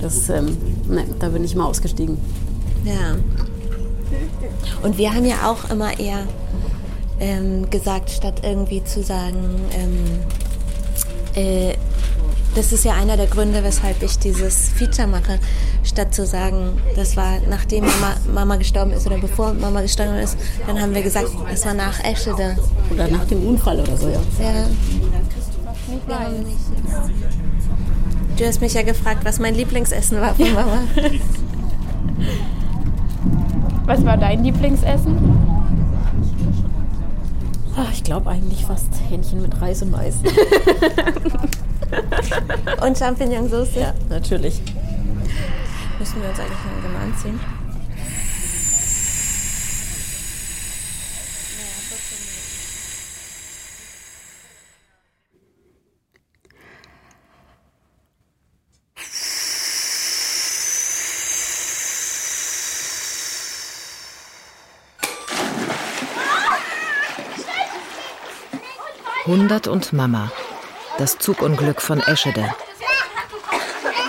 [0.00, 0.56] das, ähm,
[0.88, 2.18] ne, da bin ich mal ausgestiegen.
[2.84, 3.16] Ja.
[4.82, 6.26] Und wir haben ja auch immer eher
[7.20, 9.98] ähm, gesagt, statt irgendwie zu sagen, ähm,
[11.34, 11.74] äh,
[12.58, 15.38] das ist ja einer der Gründe, weshalb ich dieses Feature mache,
[15.84, 20.36] statt zu sagen, das war nachdem Mama, Mama gestorben ist oder bevor Mama gestorben ist,
[20.66, 22.56] dann haben wir gesagt, das war nach Eschede.
[22.92, 24.20] Oder nach dem Unfall oder so, ja.
[24.42, 24.66] Ja.
[28.36, 30.80] Du hast mich ja gefragt, was mein Lieblingsessen war von Mama.
[33.86, 35.16] Was war dein Lieblingsessen?
[37.74, 40.16] Ach, ich glaube eigentlich fast Hähnchen mit Reis und Mais.
[42.80, 43.74] und Champignonsauce?
[43.74, 44.60] Ja, natürlich.
[45.98, 47.40] Müssen wir uns eigentlich langsam anziehen?
[69.26, 70.32] Hundert und Mama.
[70.98, 72.44] Das Zugunglück von Eschede.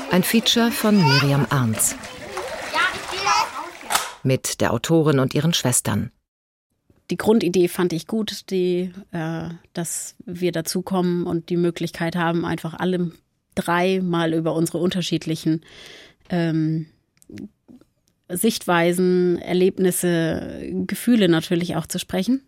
[0.10, 1.96] Ein Feature von Miriam Arnz.
[4.24, 6.12] Mit der Autorin und ihren Schwestern.
[7.12, 12.74] Die Grundidee fand ich gut, die, äh, dass wir dazukommen und die Möglichkeit haben, einfach
[12.74, 13.12] alle
[13.54, 15.64] drei mal über unsere unterschiedlichen
[16.32, 16.88] ähm,
[18.30, 22.42] Sichtweisen, Erlebnisse, Gefühle natürlich auch zu sprechen.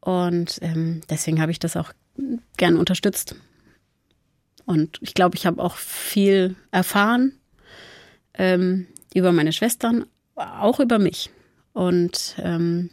[0.00, 1.92] Und ähm, deswegen habe ich das auch
[2.56, 3.36] gern unterstützt.
[4.66, 7.38] Und ich glaube, ich habe auch viel erfahren
[8.34, 11.30] ähm, über meine Schwestern, auch über mich.
[11.72, 12.90] Und ähm,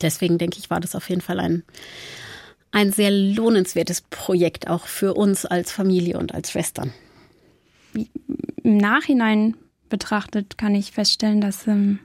[0.00, 1.62] deswegen denke ich, war das auf jeden Fall ein,
[2.72, 6.92] ein sehr lohnenswertes Projekt, auch für uns als Familie und als Schwestern.
[8.62, 9.56] Im Nachhinein
[9.88, 12.00] betrachtet kann ich feststellen, dass ähm,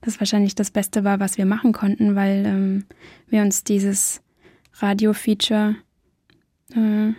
[0.00, 2.84] das wahrscheinlich das Beste war, was wir machen konnten, weil ähm,
[3.28, 4.20] wir uns dieses
[4.78, 5.76] Radio-Feature
[6.74, 7.12] äh,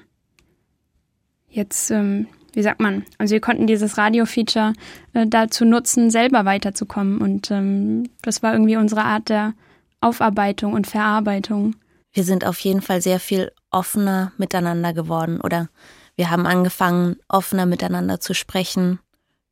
[1.49, 4.74] jetzt, ähm, wie sagt man, also wir konnten dieses Radio-Feature
[5.14, 7.20] äh, dazu nutzen, selber weiterzukommen.
[7.20, 9.53] Und ähm, das war irgendwie unsere Art der
[10.01, 11.76] Aufarbeitung und Verarbeitung.
[12.14, 15.70] Wir sind auf jeden Fall sehr viel offener miteinander geworden oder
[16.16, 18.99] wir haben angefangen, offener miteinander zu sprechen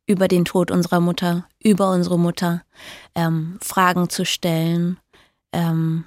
[0.06, 2.62] über den Tod unserer Mutter, über unsere Mutter,
[3.14, 4.98] ähm, Fragen zu stellen,
[5.52, 6.04] ähm,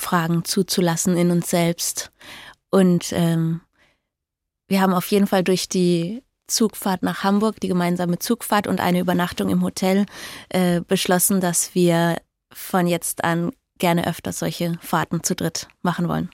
[0.00, 2.10] Fragen zuzulassen in uns selbst.
[2.70, 3.60] Und ähm,
[4.68, 9.00] wir haben auf jeden Fall durch die Zugfahrt nach Hamburg, die gemeinsame Zugfahrt und eine
[9.00, 10.06] Übernachtung im Hotel
[10.48, 12.16] äh, beschlossen, dass wir
[12.52, 16.30] von jetzt an gerne öfter solche Fahrten zu dritt machen wollen.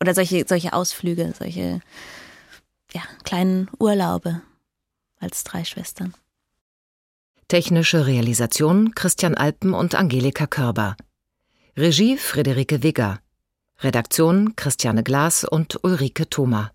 [0.00, 1.80] Oder solche, solche Ausflüge, solche
[2.92, 4.40] ja, kleinen Urlaube
[5.20, 6.14] als drei Schwestern.
[7.48, 10.96] Technische Realisation Christian Alpen und Angelika Körber.
[11.74, 13.20] Regie Friederike Wigger.
[13.80, 16.70] Redaktion Christiane Glas und Ulrike Thoma.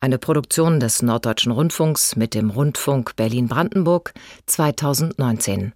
[0.00, 4.12] Eine Produktion des Norddeutschen Rundfunks mit dem Rundfunk Berlin-Brandenburg
[4.44, 5.72] 2019.